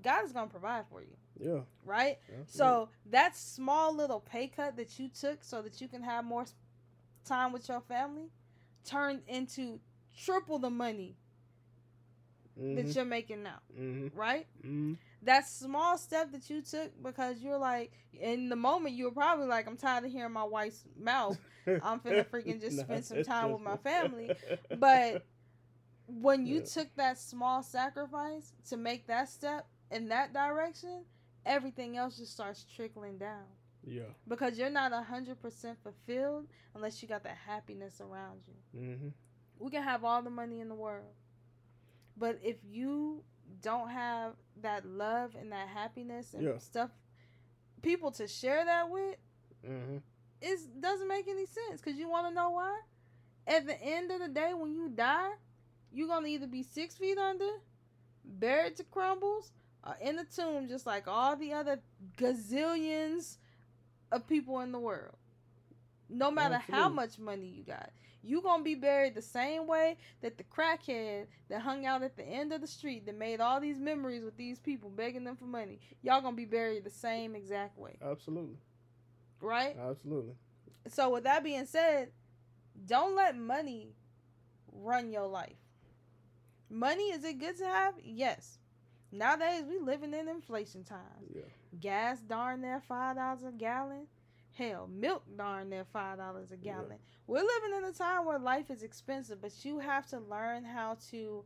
God 0.04 0.24
is 0.24 0.32
going 0.32 0.48
to 0.48 0.52
provide 0.52 0.86
for 0.90 1.02
you, 1.02 1.18
yeah. 1.40 1.62
right? 1.84 2.20
yeah, 2.30 2.38
So 2.46 2.90
that 3.08 3.36
small 3.36 3.94
little 3.94 4.20
pay 4.20 4.48
cut 4.48 4.78
that 4.78 5.00
you 5.00 5.10
took 5.10 5.44
so 5.44 5.62
that 5.62 5.82
you 5.82 5.88
can 5.88 6.04
have 6.04 6.24
more 6.24 6.46
time 7.26 7.52
with 7.52 7.68
your 7.68 7.82
family 7.82 8.30
turned 8.86 9.22
into 9.28 9.80
triple 10.24 10.60
the 10.60 10.70
money 10.70 11.16
yeah. 12.60 12.76
that 12.76 12.96
you're 12.96 13.06
making 13.06 13.44
now, 13.44 13.60
mhm, 13.78 14.12
right? 14.14 14.48
mhm. 14.66 14.98
That 15.24 15.48
small 15.48 15.98
step 15.98 16.32
that 16.32 16.50
you 16.50 16.62
took 16.62 16.92
because 17.02 17.42
you're 17.42 17.58
like, 17.58 17.92
in 18.14 18.50
the 18.50 18.56
moment, 18.56 18.96
you 18.96 19.06
were 19.06 19.12
probably 19.12 19.48
like, 19.48 19.68
I'm 19.68 19.78
tired 19.78 20.06
of 20.06 20.12
hearing 20.12 20.34
my 20.34 20.44
wife's 20.44 20.86
mouth. 20.98 21.38
I'm 21.82 22.00
finna 22.00 22.26
freaking 22.26 22.60
just 22.62 22.80
spend 22.80 23.06
some 23.06 23.22
time 23.22 23.52
with 23.52 23.62
my 23.62 23.78
family. 23.78 24.34
But 24.74 25.22
when 26.08 26.46
you 26.46 26.58
Yeah. 26.58 26.64
took 26.64 26.96
that 26.96 27.18
small 27.20 27.64
sacrifice 27.64 28.54
to 28.70 28.78
make 28.78 29.08
that 29.08 29.30
step 29.30 29.68
in 29.92 30.10
that 30.10 30.34
direction, 30.34 31.06
everything 31.46 31.98
else 31.98 32.18
just 32.18 32.32
starts 32.34 32.64
trickling 32.66 33.18
down. 33.18 33.46
yeah. 33.84 34.12
because 34.28 34.58
you're 34.58 34.70
not 34.70 34.92
100% 34.92 35.78
fulfilled 35.84 36.48
unless 36.76 37.02
you 37.02 37.08
got 37.08 37.24
that 37.24 37.38
happiness 37.48 38.02
around 38.02 38.42
you. 38.48 38.56
hmm 38.80 39.10
We 39.60 39.70
can 39.72 39.84
have 39.84 40.04
all 40.04 40.22
the 40.22 40.30
money 40.30 40.60
in 40.60 40.70
the 40.70 40.76
world, 40.76 41.14
but 42.20 42.40
if 42.44 42.58
you 42.64 43.24
don't 43.62 43.90
have 43.90 44.34
that 44.62 44.86
love 44.86 45.36
and 45.36 45.52
that 45.52 45.68
happiness 45.70 46.34
and 46.34 46.44
Yeah. 46.44 46.58
stuff, 46.60 46.92
people 47.82 48.12
to 48.12 48.28
share 48.28 48.66
that 48.66 48.90
with, 48.90 49.18
hmm 49.66 49.98
it 50.42 50.82
doesn't 50.82 51.08
make 51.08 51.28
any 51.28 51.46
sense. 51.46 51.82
Because 51.82 52.00
you 52.00 52.10
want 52.10 52.28
to 52.28 52.34
know 52.34 52.52
why? 52.52 52.80
At 53.46 53.66
the 53.66 53.82
end 53.82 54.12
of 54.12 54.20
the 54.20 54.30
day, 54.30 54.54
when 54.54 54.74
you 54.74 54.90
die, 54.90 55.32
you're 55.92 56.08
going 56.08 56.24
to 56.24 56.30
either 56.30 56.48
be 56.48 56.64
six 56.64 56.96
feet 56.96 57.18
under, 57.18 57.50
buried 58.24 58.78
to 58.78 58.84
crumbles, 58.86 59.52
or 59.84 59.98
in 60.02 60.16
the 60.16 60.24
tomb 60.24 60.68
just 60.70 60.86
like 60.86 61.08
all 61.08 61.36
the 61.36 61.52
other 61.54 61.80
gazillions 62.18 63.38
of 64.12 64.28
people 64.28 64.60
in 64.62 64.72
the 64.72 64.80
world. 64.80 65.16
No 66.10 66.32
matter 66.32 66.58
how 66.58 66.90
much 66.90 67.20
money 67.20 67.48
you 67.48 67.64
got, 67.64 67.92
you 68.24 68.42
gonna 68.42 68.64
be 68.64 68.76
buried 68.76 69.16
the 69.16 69.22
same 69.22 69.68
way 69.68 69.98
that 70.22 70.38
the 70.38 70.44
crackhead 70.44 71.28
that 71.50 71.62
hung 71.62 71.86
out 71.86 72.04
at 72.04 72.18
the 72.18 72.24
end 72.24 72.52
of 72.52 72.62
the 72.62 72.68
street 72.68 73.06
that 73.06 73.18
made 73.18 73.40
all 73.40 73.60
these 73.60 73.80
memories 73.80 74.24
with 74.24 74.38
these 74.38 74.60
people 74.60 74.90
begging 74.90 75.24
them 75.24 75.36
for 75.36 75.46
money. 75.46 75.80
Y'all 76.02 76.22
gonna 76.22 76.36
be 76.36 76.46
buried 76.46 76.84
the 76.84 76.90
same 76.90 77.36
exact 77.36 77.78
way, 77.78 77.98
Absolutely. 78.02 78.58
right? 79.42 79.76
Absolutely. 79.80 80.36
So 80.88 81.10
with 81.10 81.24
that 81.24 81.44
being 81.44 81.66
said, 81.66 82.10
don't 82.86 83.16
let 83.16 83.38
money 83.38 83.94
run 84.72 85.12
your 85.12 85.28
life. 85.28 85.56
Money 86.70 87.12
is 87.12 87.24
it 87.24 87.40
good 87.40 87.58
to 87.58 87.66
have? 87.66 87.96
Yes. 88.04 88.60
Nowadays 89.12 89.64
we 89.68 89.80
living 89.80 90.14
in 90.14 90.28
inflation 90.28 90.84
times. 90.84 91.32
Yeah. 91.34 91.42
Gas 91.80 92.20
darn 92.20 92.62
near 92.62 92.80
five 92.80 93.16
dollars 93.16 93.44
a 93.44 93.52
gallon. 93.52 94.08
Hell, 94.60 94.90
milk 94.92 95.24
darn 95.38 95.70
near 95.70 95.86
five 95.86 96.18
dollars 96.18 96.52
a 96.52 96.58
Yeah. 96.58 96.74
gallon. 96.74 97.00
We're 97.28 97.44
living 97.44 97.78
in 97.78 97.86
a 97.86 97.94
time 97.94 98.26
where 98.26 98.38
life 98.38 98.70
is 98.70 98.84
expensive, 98.84 99.40
but 99.40 99.64
you 99.64 99.80
have 99.80 100.06
to 100.08 100.20
learn 100.20 100.66
how 100.66 100.96
to 101.12 101.46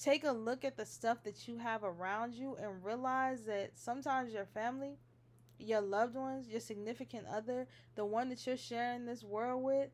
take 0.00 0.22
a 0.22 0.30
look 0.30 0.64
at 0.64 0.76
the 0.76 0.86
stuff 0.86 1.24
that 1.24 1.48
you 1.48 1.58
have 1.58 1.82
around 1.82 2.34
you 2.34 2.54
and 2.54 2.84
realize 2.84 3.46
that 3.46 3.76
sometimes 3.76 4.32
your 4.32 4.46
family, 4.46 4.96
your 5.58 5.80
loved 5.80 6.14
ones, 6.14 6.48
your 6.48 6.60
significant 6.60 7.26
other, 7.26 7.66
the 7.96 8.04
one 8.04 8.28
that 8.28 8.46
you're 8.46 8.56
sharing 8.56 9.06
this 9.06 9.24
world 9.24 9.64
with, 9.64 9.90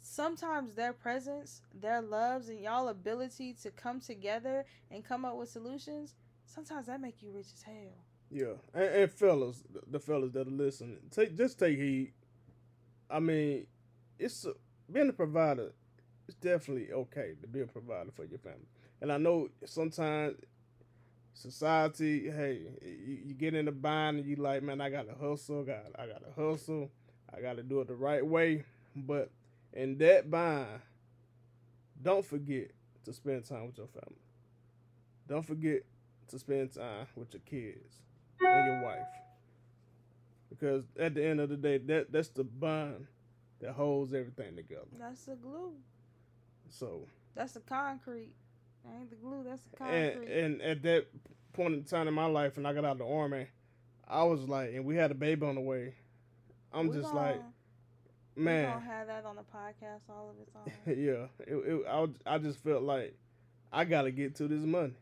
sometimes 0.00 0.74
their 0.74 0.94
presence, 0.94 1.60
their 1.74 2.00
loves, 2.00 2.48
and 2.48 2.60
y'all 2.60 2.88
ability 2.88 3.52
to 3.52 3.70
come 3.70 4.00
together 4.00 4.64
and 4.90 5.04
come 5.04 5.26
up 5.26 5.36
with 5.36 5.50
solutions, 5.50 6.14
sometimes 6.46 6.86
that 6.86 6.98
make 6.98 7.20
you 7.20 7.30
rich 7.30 7.52
as 7.52 7.62
hell. 7.62 8.06
Yeah, 8.30 8.54
and, 8.74 8.84
and 8.84 9.12
fellas, 9.12 9.62
the, 9.90 9.98
fellas 9.98 10.32
that 10.32 10.46
are 10.46 10.50
listening, 10.50 10.98
take 11.10 11.36
just 11.36 11.58
take 11.58 11.78
heed. 11.78 12.12
I 13.10 13.20
mean, 13.20 13.66
it's 14.18 14.44
a, 14.44 14.52
being 14.92 15.08
a 15.08 15.12
provider. 15.12 15.72
It's 16.26 16.36
definitely 16.36 16.92
okay 16.92 17.34
to 17.40 17.46
be 17.46 17.62
a 17.62 17.66
provider 17.66 18.10
for 18.10 18.24
your 18.26 18.38
family. 18.38 18.66
And 19.00 19.10
I 19.10 19.16
know 19.16 19.48
sometimes 19.64 20.36
society, 21.32 22.30
hey, 22.30 22.66
you, 22.82 23.18
you 23.26 23.34
get 23.34 23.54
in 23.54 23.64
the 23.64 23.72
bind 23.72 24.18
and 24.18 24.26
you 24.26 24.36
like, 24.36 24.62
man, 24.62 24.82
I 24.82 24.90
gotta 24.90 25.14
hustle, 25.18 25.64
got 25.64 25.86
I 25.98 26.06
gotta 26.06 26.30
hustle, 26.36 26.90
I 27.34 27.40
gotta 27.40 27.62
do 27.62 27.80
it 27.80 27.88
the 27.88 27.94
right 27.94 28.24
way. 28.24 28.64
But 28.94 29.30
in 29.72 29.96
that 29.98 30.30
bind, 30.30 30.80
don't 32.02 32.24
forget 32.26 32.72
to 33.06 33.12
spend 33.14 33.46
time 33.46 33.68
with 33.68 33.78
your 33.78 33.86
family. 33.86 34.20
Don't 35.26 35.46
forget 35.46 35.82
to 36.28 36.38
spend 36.38 36.74
time 36.74 37.06
with 37.16 37.32
your 37.32 37.42
kids 37.46 38.02
and 38.40 38.66
your 38.66 38.82
wife. 38.82 39.06
Because 40.50 40.84
at 40.98 41.14
the 41.14 41.24
end 41.24 41.40
of 41.40 41.48
the 41.50 41.56
day, 41.56 41.78
that 41.78 42.10
that's 42.12 42.28
the 42.28 42.44
bond 42.44 43.06
that 43.60 43.72
holds 43.72 44.12
everything 44.14 44.56
together. 44.56 44.86
That's 44.98 45.24
the 45.24 45.36
glue. 45.36 45.72
So 46.70 47.02
That's 47.34 47.52
the 47.52 47.60
concrete. 47.60 48.32
That 48.84 48.94
ain't 49.00 49.10
the 49.10 49.16
glue. 49.16 49.44
That's 49.46 49.62
the 49.64 49.84
and 49.84 50.12
concrete. 50.14 50.32
and 50.32 50.62
at 50.62 50.82
that 50.82 51.06
point 51.52 51.74
in 51.74 51.84
time 51.84 52.08
in 52.08 52.14
my 52.14 52.26
life 52.26 52.56
when 52.56 52.66
I 52.66 52.72
got 52.72 52.84
out 52.84 52.92
of 52.92 52.98
the 52.98 53.06
army, 53.06 53.46
I 54.06 54.22
was 54.24 54.48
like, 54.48 54.70
and 54.74 54.84
we 54.84 54.96
had 54.96 55.10
a 55.10 55.14
baby 55.14 55.44
on 55.46 55.54
the 55.54 55.60
way. 55.60 55.94
I'm 56.72 56.88
We 56.88 56.94
just 56.96 57.12
gon- 57.12 57.16
like, 57.16 57.42
we 58.36 58.42
man, 58.44 58.70
gonna 58.72 58.84
have 58.84 59.06
that 59.08 59.24
on 59.24 59.36
the 59.36 59.42
podcast 59.42 60.08
all 60.08 60.30
of 60.30 60.36
the 60.36 60.50
time. 60.52 60.98
yeah. 60.98 61.26
It, 61.46 61.56
it, 61.56 61.86
I 61.88 62.34
I 62.34 62.38
just 62.38 62.58
felt 62.62 62.82
like 62.82 63.14
I 63.72 63.84
gotta 63.84 64.10
get 64.10 64.34
to 64.36 64.48
this 64.48 64.62
money. 64.64 64.94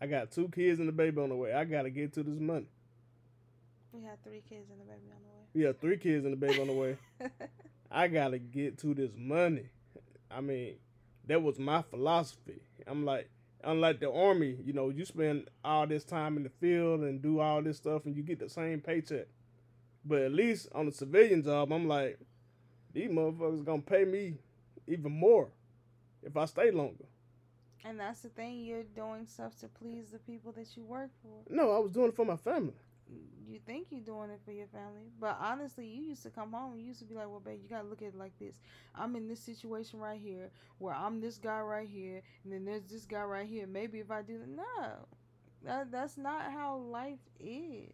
I 0.00 0.06
got 0.06 0.30
two 0.30 0.48
kids 0.48 0.80
and 0.80 0.88
a 0.88 0.92
baby 0.92 1.20
on 1.20 1.30
the 1.30 1.34
way. 1.36 1.52
I 1.52 1.64
gotta 1.64 1.90
get 1.90 2.12
to 2.14 2.22
this 2.22 2.38
money. 2.38 2.66
we 3.92 4.02
had 4.02 4.22
three 4.22 4.42
kids 4.48 4.70
and 4.70 4.80
a 4.80 4.84
baby 4.84 5.08
on 5.10 5.22
the 5.22 5.28
way. 5.28 5.64
Yeah, 5.66 5.72
three 5.80 5.96
kids 5.96 6.24
and 6.24 6.34
a 6.34 6.36
baby 6.36 6.60
on 6.60 6.66
the 6.66 6.72
way. 6.72 6.96
the 7.18 7.24
way. 7.40 7.48
I 7.90 8.08
gotta 8.08 8.38
get 8.38 8.78
to 8.78 8.94
this 8.94 9.12
money. 9.16 9.68
I 10.30 10.40
mean, 10.40 10.74
that 11.26 11.42
was 11.42 11.58
my 11.58 11.82
philosophy. 11.82 12.60
I'm 12.86 13.04
like, 13.04 13.30
unlike 13.64 14.00
the 14.00 14.12
army, 14.12 14.56
you 14.64 14.72
know, 14.72 14.90
you 14.90 15.04
spend 15.04 15.48
all 15.64 15.86
this 15.86 16.04
time 16.04 16.36
in 16.36 16.42
the 16.42 16.50
field 16.50 17.00
and 17.00 17.22
do 17.22 17.40
all 17.40 17.62
this 17.62 17.78
stuff, 17.78 18.04
and 18.04 18.14
you 18.16 18.22
get 18.22 18.38
the 18.38 18.48
same 18.50 18.80
paycheck. 18.80 19.26
But 20.04 20.22
at 20.22 20.32
least 20.32 20.68
on 20.74 20.86
the 20.86 20.92
civilian 20.92 21.42
job, 21.42 21.72
I'm 21.72 21.88
like, 21.88 22.18
these 22.92 23.10
motherfuckers 23.10 23.64
gonna 23.64 23.82
pay 23.82 24.04
me 24.04 24.34
even 24.86 25.12
more 25.12 25.48
if 26.22 26.36
I 26.36 26.44
stay 26.44 26.70
longer. 26.70 27.04
And 27.86 28.00
that's 28.00 28.20
the 28.20 28.28
thing. 28.28 28.64
You're 28.64 28.82
doing 28.82 29.26
stuff 29.26 29.58
to 29.60 29.68
please 29.68 30.10
the 30.10 30.18
people 30.18 30.52
that 30.52 30.76
you 30.76 30.84
work 30.84 31.10
for. 31.22 31.52
No, 31.52 31.70
I 31.70 31.78
was 31.78 31.92
doing 31.92 32.08
it 32.08 32.16
for 32.16 32.24
my 32.24 32.36
family. 32.36 32.74
You 33.46 33.60
think 33.64 33.86
you're 33.90 34.00
doing 34.00 34.30
it 34.30 34.40
for 34.44 34.50
your 34.50 34.66
family, 34.66 35.12
but 35.20 35.38
honestly, 35.40 35.86
you 35.86 36.02
used 36.02 36.24
to 36.24 36.30
come 36.30 36.52
home. 36.52 36.72
and 36.72 36.80
You 36.80 36.88
used 36.88 36.98
to 36.98 37.04
be 37.04 37.14
like, 37.14 37.28
"Well, 37.28 37.38
babe, 37.38 37.60
you 37.62 37.68
gotta 37.68 37.86
look 37.86 38.02
at 38.02 38.08
it 38.08 38.16
like 38.16 38.36
this. 38.38 38.56
I'm 38.94 39.14
in 39.14 39.28
this 39.28 39.38
situation 39.38 40.00
right 40.00 40.20
here, 40.20 40.50
where 40.78 40.94
I'm 40.94 41.20
this 41.20 41.38
guy 41.38 41.60
right 41.60 41.88
here, 41.88 42.22
and 42.42 42.52
then 42.52 42.64
there's 42.64 42.90
this 42.90 43.06
guy 43.06 43.22
right 43.22 43.46
here. 43.46 43.66
Maybe 43.68 44.00
if 44.00 44.10
I 44.10 44.22
do 44.22 44.38
that, 44.38 44.48
no, 44.48 45.06
that 45.62 45.92
that's 45.92 46.16
not 46.16 46.50
how 46.50 46.78
life 46.78 47.20
is. 47.38 47.92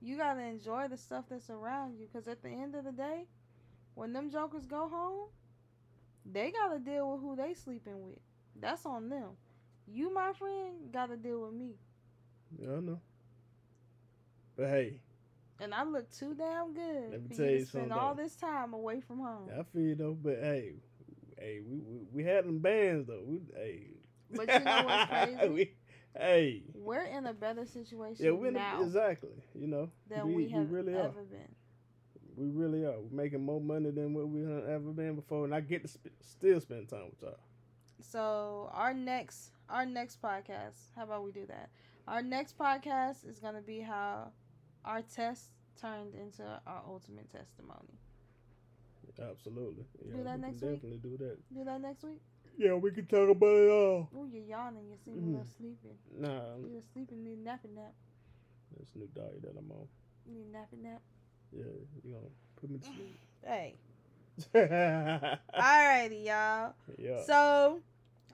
You 0.00 0.16
gotta 0.16 0.42
enjoy 0.42 0.86
the 0.86 0.96
stuff 0.96 1.24
that's 1.28 1.50
around 1.50 1.96
you, 1.98 2.06
because 2.06 2.28
at 2.28 2.42
the 2.42 2.50
end 2.50 2.76
of 2.76 2.84
the 2.84 2.92
day, 2.92 3.26
when 3.94 4.12
them 4.12 4.30
jokers 4.30 4.66
go 4.66 4.88
home, 4.88 5.30
they 6.24 6.52
gotta 6.52 6.78
deal 6.78 7.10
with 7.10 7.20
who 7.20 7.34
they 7.34 7.54
sleeping 7.54 8.04
with. 8.04 8.20
That's 8.60 8.86
on 8.86 9.08
them. 9.08 9.30
You, 9.86 10.12
my 10.12 10.32
friend, 10.32 10.90
gotta 10.92 11.16
deal 11.16 11.42
with 11.42 11.54
me. 11.54 11.74
Yeah, 12.58 12.76
I 12.76 12.80
know. 12.80 13.00
But 14.56 14.68
hey, 14.68 15.00
And 15.60 15.74
I 15.74 15.84
look 15.84 16.10
too 16.10 16.34
damn 16.34 16.72
good 16.74 17.10
Let 17.12 17.22
me 17.30 17.36
tell 17.36 17.46
you 17.46 17.58
to 17.60 17.66
something, 17.66 17.92
all 17.92 18.14
though. 18.14 18.22
this 18.22 18.36
time 18.36 18.72
away 18.72 19.00
from 19.00 19.18
home. 19.18 19.48
I 19.58 19.62
feel 19.64 19.82
you 19.82 19.94
though. 19.94 20.14
But 20.20 20.38
hey, 20.40 20.74
hey, 21.38 21.60
we 21.66 21.78
we, 21.78 21.98
we 22.12 22.24
had 22.24 22.44
them 22.46 22.58
bands 22.60 23.06
though. 23.06 23.22
We, 23.26 23.40
hey. 23.54 23.86
But 24.30 24.48
you 24.52 24.60
know 24.60 24.82
what's 24.84 25.10
crazy? 25.38 25.48
we, 25.48 25.74
hey. 26.18 26.62
We're 26.74 27.04
in 27.04 27.26
a 27.26 27.32
better 27.34 27.64
situation 27.66 28.24
Yeah, 28.24 28.32
we're 28.32 28.50
now 28.50 28.82
exactly. 28.82 29.30
You 29.54 29.66
know, 29.66 29.90
than 30.08 30.26
we, 30.26 30.46
we, 30.46 30.48
have 30.48 30.70
really 30.70 30.94
ever 30.94 31.20
are. 31.20 31.24
been. 31.24 31.54
We 32.36 32.48
really 32.48 32.84
are. 32.84 33.00
We're 33.00 33.16
making 33.24 33.42
more 33.44 33.60
money 33.60 33.90
than 33.90 34.14
what 34.14 34.28
we 34.28 34.40
have 34.42 34.64
ever 34.68 34.90
been 34.92 35.14
before, 35.16 35.44
and 35.44 35.54
I 35.54 35.60
get 35.60 35.82
to 35.82 35.88
sp- 35.88 36.16
still 36.20 36.60
spend 36.60 36.88
time 36.88 37.06
with 37.10 37.22
y'all. 37.22 37.38
So 38.00 38.70
our 38.72 38.94
next 38.94 39.50
our 39.68 39.84
next 39.86 40.22
podcast, 40.22 40.76
how 40.94 41.04
about 41.04 41.24
we 41.24 41.32
do 41.32 41.46
that? 41.46 41.70
Our 42.06 42.22
next 42.22 42.56
podcast 42.58 43.28
is 43.28 43.38
gonna 43.40 43.60
be 43.62 43.80
how 43.80 44.32
our 44.84 45.02
test 45.02 45.50
turned 45.80 46.14
into 46.14 46.44
our 46.66 46.82
ultimate 46.86 47.30
testimony. 47.30 47.98
Absolutely. 49.18 49.84
Yeah, 50.04 50.16
Do 50.18 50.24
that 50.24 50.36
we 50.36 50.40
next 50.42 50.60
can 50.60 50.68
week? 50.68 50.76
definitely 50.82 51.10
do 51.10 51.16
that. 51.24 51.36
Do 51.54 51.64
that 51.64 51.80
next 51.80 52.04
week? 52.04 52.20
Yeah, 52.58 52.74
we 52.74 52.90
can 52.90 53.06
talk 53.06 53.30
about 53.30 53.56
it 53.56 53.70
all. 53.70 54.08
Ooh, 54.14 54.26
you're 54.30 54.42
yawning. 54.44 54.90
You 54.90 54.96
seem 54.98 55.18
a 55.18 55.20
Mhm. 55.20 55.30
little 55.32 55.46
sleepy. 55.46 55.96
Nah, 56.12 56.56
You're 56.58 56.82
sleeping. 56.82 57.24
Need 57.24 57.38
a 57.38 57.42
nappy 57.44 57.70
nap. 57.70 57.94
this 58.78 58.94
new 58.94 59.06
diet 59.14 59.40
that 59.42 59.56
I'm 59.56 59.70
on. 59.72 59.88
You 60.26 60.34
need 60.34 60.52
napping 60.52 60.82
nap. 60.82 61.00
Yeah, 61.52 61.64
you 62.04 62.12
gonna 62.12 62.26
put 62.56 62.68
me 62.70 62.78
to 62.78 62.84
sleep. 62.94 63.18
Hey. 63.42 63.78
Yeah. 64.54 65.36
Alrighty, 65.54 66.26
y'all. 66.26 66.74
So, 67.24 67.80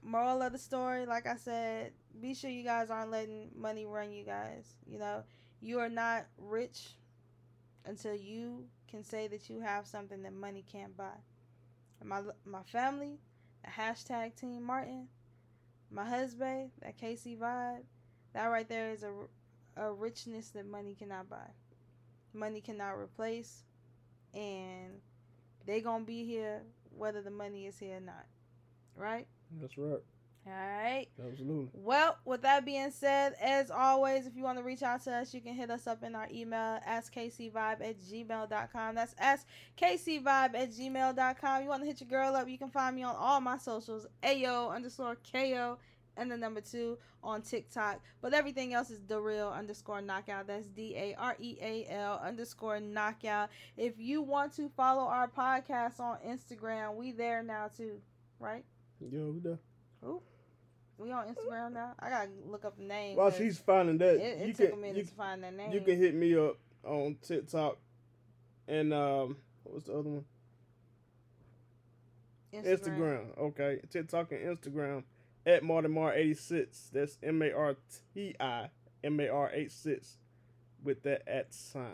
moral 0.03 0.43
of 0.43 0.53
the 0.53 0.59
story, 0.59 1.07
like 1.07 1.27
I 1.27 1.37
said, 1.37 1.93
be 2.21 2.35
sure 2.35 2.51
you 2.51 2.65
guys 2.65 2.91
aren't 2.91 3.11
letting 3.11 3.51
money 3.57 3.87
run 3.87 4.13
you 4.13 4.25
guys. 4.25 4.75
You 4.87 4.99
know, 4.99 5.23
you 5.61 5.79
are 5.79 5.89
not 5.89 6.27
rich 6.39 6.95
until 7.85 8.15
you 8.15 8.65
can 8.89 9.05
say 9.05 9.27
that 9.29 9.49
you 9.49 9.61
have 9.61 9.87
something 9.87 10.23
that 10.23 10.35
money 10.35 10.65
can't 10.71 10.97
buy. 10.97 11.17
And 12.01 12.09
my 12.09 12.23
my 12.45 12.63
family, 12.65 13.19
the 13.65 13.71
hashtag 13.71 14.35
Team 14.35 14.65
Martin, 14.65 15.09
my 15.91 16.05
husband, 16.05 16.71
that 16.83 16.99
KC 16.99 17.39
vibe, 17.39 17.83
that 18.33 18.47
right 18.47 18.69
there 18.69 18.91
is 18.91 19.03
a, 19.03 19.13
a 19.77 19.93
richness 19.93 20.51
that 20.51 20.67
money 20.67 20.95
cannot 20.99 21.29
buy. 21.29 21.51
Money 22.35 22.61
cannot 22.61 22.99
replace, 22.99 23.65
and 24.35 25.01
they 25.67 25.81
gonna 25.81 26.05
be 26.05 26.25
here 26.25 26.63
whether 26.97 27.23
the 27.23 27.31
money 27.31 27.67
is 27.67 27.79
here 27.79 27.97
or 27.97 28.01
not. 28.01 28.27
Right? 28.97 29.27
That's 29.61 29.77
right. 29.79 30.03
All 30.45 30.53
right. 30.53 31.07
Absolutely. 31.25 31.69
Well, 31.73 32.19
with 32.25 32.43
that 32.43 32.65
being 32.65 32.91
said, 32.91 33.35
as 33.41 33.71
always, 33.71 34.27
if 34.27 34.37
you 34.37 34.43
want 34.43 34.59
to 34.59 34.65
reach 34.65 34.83
out 34.83 35.05
to 35.05 35.13
us, 35.13 35.33
you 35.33 35.41
can 35.41 35.55
hit 35.55 35.71
us 35.71 35.87
up 35.87 36.03
in 36.03 36.17
our 36.17 36.27
email, 36.33 36.81
askKCVibe 36.89 37.55
at 37.81 38.01
gmail.com. 38.01 38.95
That's 38.97 39.15
askKCVibe 39.15 40.27
at 40.27 40.73
gmail.com. 40.73 41.63
You 41.63 41.69
want 41.69 41.83
to 41.83 41.87
hit 41.87 42.01
your 42.01 42.11
girl 42.11 42.35
up, 42.35 42.49
you 42.49 42.59
can 42.59 42.71
find 42.71 42.97
me 42.97 43.05
on 43.05 43.15
all 43.15 43.41
my 43.41 43.57
socials, 43.57 44.07
ayo 44.25 44.75
underscore 44.75 45.17
KO 45.31 45.79
and 46.17 46.31
the 46.31 46.37
number 46.37 46.61
two 46.61 46.99
on 47.23 47.43
TikTok. 47.43 48.01
But 48.21 48.35
everything 48.35 48.75
else 48.75 48.91
is 48.91 49.01
the 49.07 49.21
real 49.21 49.49
underscore 49.49 50.01
knockout. 50.01 50.47
That's 50.47 50.67
D 50.69 50.95
A 50.97 51.15
R 51.19 51.37
E 51.41 51.57
A 51.61 51.87
L 51.91 52.21
underscore 52.25 52.81
knockout. 52.81 53.51
If 53.77 53.99
you 53.99 54.23
want 54.23 54.55
to 54.57 54.69
follow 54.77 55.03
our 55.03 55.29
podcast 55.29 56.01
on 56.01 56.19
Instagram, 56.27 56.97
we 56.97 57.13
there 57.13 57.43
now 57.43 57.69
too, 57.75 58.01
right? 58.39 58.65
Yeah, 59.01 59.21
we 59.25 59.41
done. 59.41 59.59
We 60.99 61.11
on 61.11 61.27
Instagram 61.27 61.73
now. 61.73 61.95
I 61.99 62.11
gotta 62.11 62.29
look 62.47 62.65
up 62.65 62.77
the 62.77 62.85
name. 62.85 63.17
While 63.17 63.33
she's 63.33 63.59
finding 63.59 63.99
that, 63.99 64.17
it, 64.17 64.41
it 64.41 64.47
you 64.47 64.55
took 64.55 64.71
can 64.71 64.79
a 64.79 64.81
minute 64.81 64.97
you, 64.99 65.03
to 65.05 65.11
find 65.11 65.43
that 65.43 65.55
name. 65.55 65.73
you 65.73 65.81
can 65.81 65.99
hit 65.99 66.15
me 66.15 66.37
up 66.37 66.59
on 66.85 67.17
TikTok 67.23 67.79
and 68.69 68.93
um, 68.95 69.37
what's 69.65 69.87
the 69.87 69.93
other 69.93 70.11
one? 70.11 70.25
Instagram. 72.55 73.39
Okay, 73.39 73.81
TikTok 73.91 74.33
and 74.33 74.57
Instagram 74.57 75.05
at 75.47 75.63
Martimar 75.63 76.17
eighty 76.17 76.35
six. 76.35 76.91
That's 76.93 77.19
M 77.23 77.43
A 77.43 77.53
R 77.53 77.77
T 78.15 78.35
I 78.39 78.71
M 79.05 79.21
A 79.21 79.29
R 79.29 79.51
86 79.53 80.19
with 80.83 81.03
that 81.03 81.23
at 81.27 81.53
sign 81.53 81.87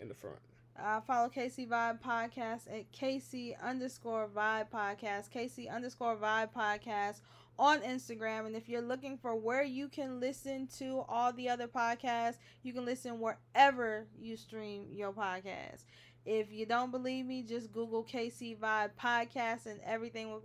in 0.00 0.08
the 0.08 0.14
front. 0.14 0.38
Uh, 0.82 1.00
follow 1.00 1.28
KC 1.28 1.68
Vibe 1.68 2.00
Podcast 2.00 2.66
at 2.72 2.90
KC 2.92 3.60
underscore 3.62 4.28
Vibe 4.34 4.68
Podcast, 4.72 5.30
KC 5.30 5.70
underscore 5.70 6.16
Vibe 6.16 6.48
Podcast 6.56 7.20
on 7.58 7.80
Instagram. 7.80 8.46
And 8.46 8.56
if 8.56 8.68
you're 8.68 8.82
looking 8.82 9.18
for 9.18 9.34
where 9.34 9.62
you 9.62 9.88
can 9.88 10.20
listen 10.20 10.68
to 10.78 11.04
all 11.08 11.32
the 11.32 11.48
other 11.48 11.68
podcasts, 11.68 12.36
you 12.62 12.72
can 12.72 12.84
listen 12.84 13.20
wherever 13.20 14.06
you 14.18 14.36
stream 14.36 14.86
your 14.90 15.12
podcast. 15.12 15.84
If 16.24 16.52
you 16.52 16.66
don't 16.66 16.92
believe 16.92 17.26
me, 17.26 17.42
just 17.42 17.72
Google 17.72 18.04
KC 18.04 18.56
Vibe 18.58 18.90
Podcast 19.00 19.66
and 19.66 19.80
everything 19.84 20.30
will 20.30 20.40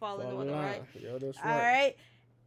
fall 0.00 0.20
into 0.20 0.34
order, 0.34 0.50
right? 0.52 0.82
Yeah, 0.94 1.18
that's 1.18 1.38
All 1.38 1.50
right. 1.50 1.96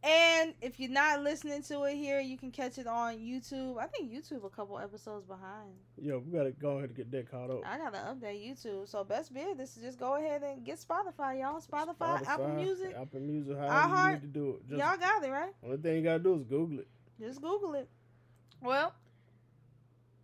And 0.02 0.54
if 0.62 0.80
you're 0.80 0.90
not 0.90 1.22
listening 1.22 1.62
to 1.64 1.82
it 1.84 1.94
here, 1.94 2.20
you 2.20 2.38
can 2.38 2.50
catch 2.50 2.78
it 2.78 2.86
on 2.86 3.18
YouTube. 3.18 3.78
I 3.78 3.86
think 3.86 4.10
YouTube 4.10 4.44
a 4.44 4.48
couple 4.48 4.78
episodes 4.78 5.26
behind. 5.26 5.72
Yo, 6.00 6.18
we 6.18 6.36
gotta 6.36 6.52
go 6.52 6.78
ahead 6.78 6.88
and 6.88 6.96
get 6.96 7.10
that 7.10 7.30
caught 7.30 7.50
up. 7.50 7.60
I 7.66 7.76
gotta 7.76 7.98
update 7.98 8.42
YouTube. 8.42 8.88
So 8.88 9.04
best 9.04 9.34
bet 9.34 9.58
this 9.58 9.76
is 9.76 9.82
just 9.82 9.98
go 9.98 10.16
ahead 10.16 10.42
and 10.42 10.64
get 10.64 10.78
Spotify, 10.78 11.40
y'all. 11.40 11.60
Spotify, 11.60 12.26
Apple 12.26 12.48
Music. 12.48 12.94
Apple 12.98 13.20
Music, 13.20 13.58
however 13.58 14.06
you 14.06 14.12
need 14.14 14.22
to 14.22 14.26
do 14.28 14.50
it. 14.50 14.68
Just, 14.68 14.80
y'all 14.80 14.96
got 14.96 15.22
it, 15.22 15.30
right? 15.30 15.52
Only 15.62 15.76
thing 15.76 15.96
you 15.96 16.02
gotta 16.02 16.18
do 16.20 16.36
is 16.36 16.44
Google 16.44 16.78
it. 16.78 16.88
Just 17.20 17.42
Google 17.42 17.74
it. 17.74 17.88
Well, 18.62 18.94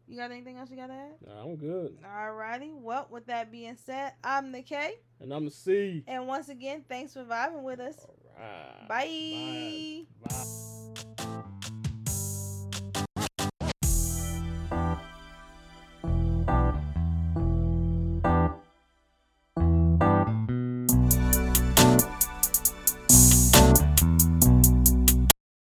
you 0.09 0.17
got 0.17 0.31
anything 0.31 0.57
else 0.57 0.71
you 0.71 0.77
gotta 0.77 0.95
add? 0.95 1.17
Nah, 1.27 1.43
I'm 1.43 1.57
good. 1.57 1.99
Alrighty. 2.03 2.73
Well, 2.81 3.09
with 3.11 3.27
that 3.27 3.53
being 3.53 3.77
said, 3.77 4.13
I'm 4.25 4.53
the 4.53 4.63
K. 4.63 4.95
And 5.21 5.33
I'm 5.33 5.45
the 5.45 5.51
C. 5.51 6.03
And 6.07 6.27
once 6.27 6.49
again, 6.49 6.85
thanks 6.89 7.13
for 7.13 7.25
vibing 7.25 7.63
with 7.63 7.81
us. 7.81 8.07
Uh, 8.37 8.87
bye. 8.89 10.07
bye. 10.23 10.29
bye. 10.29 10.86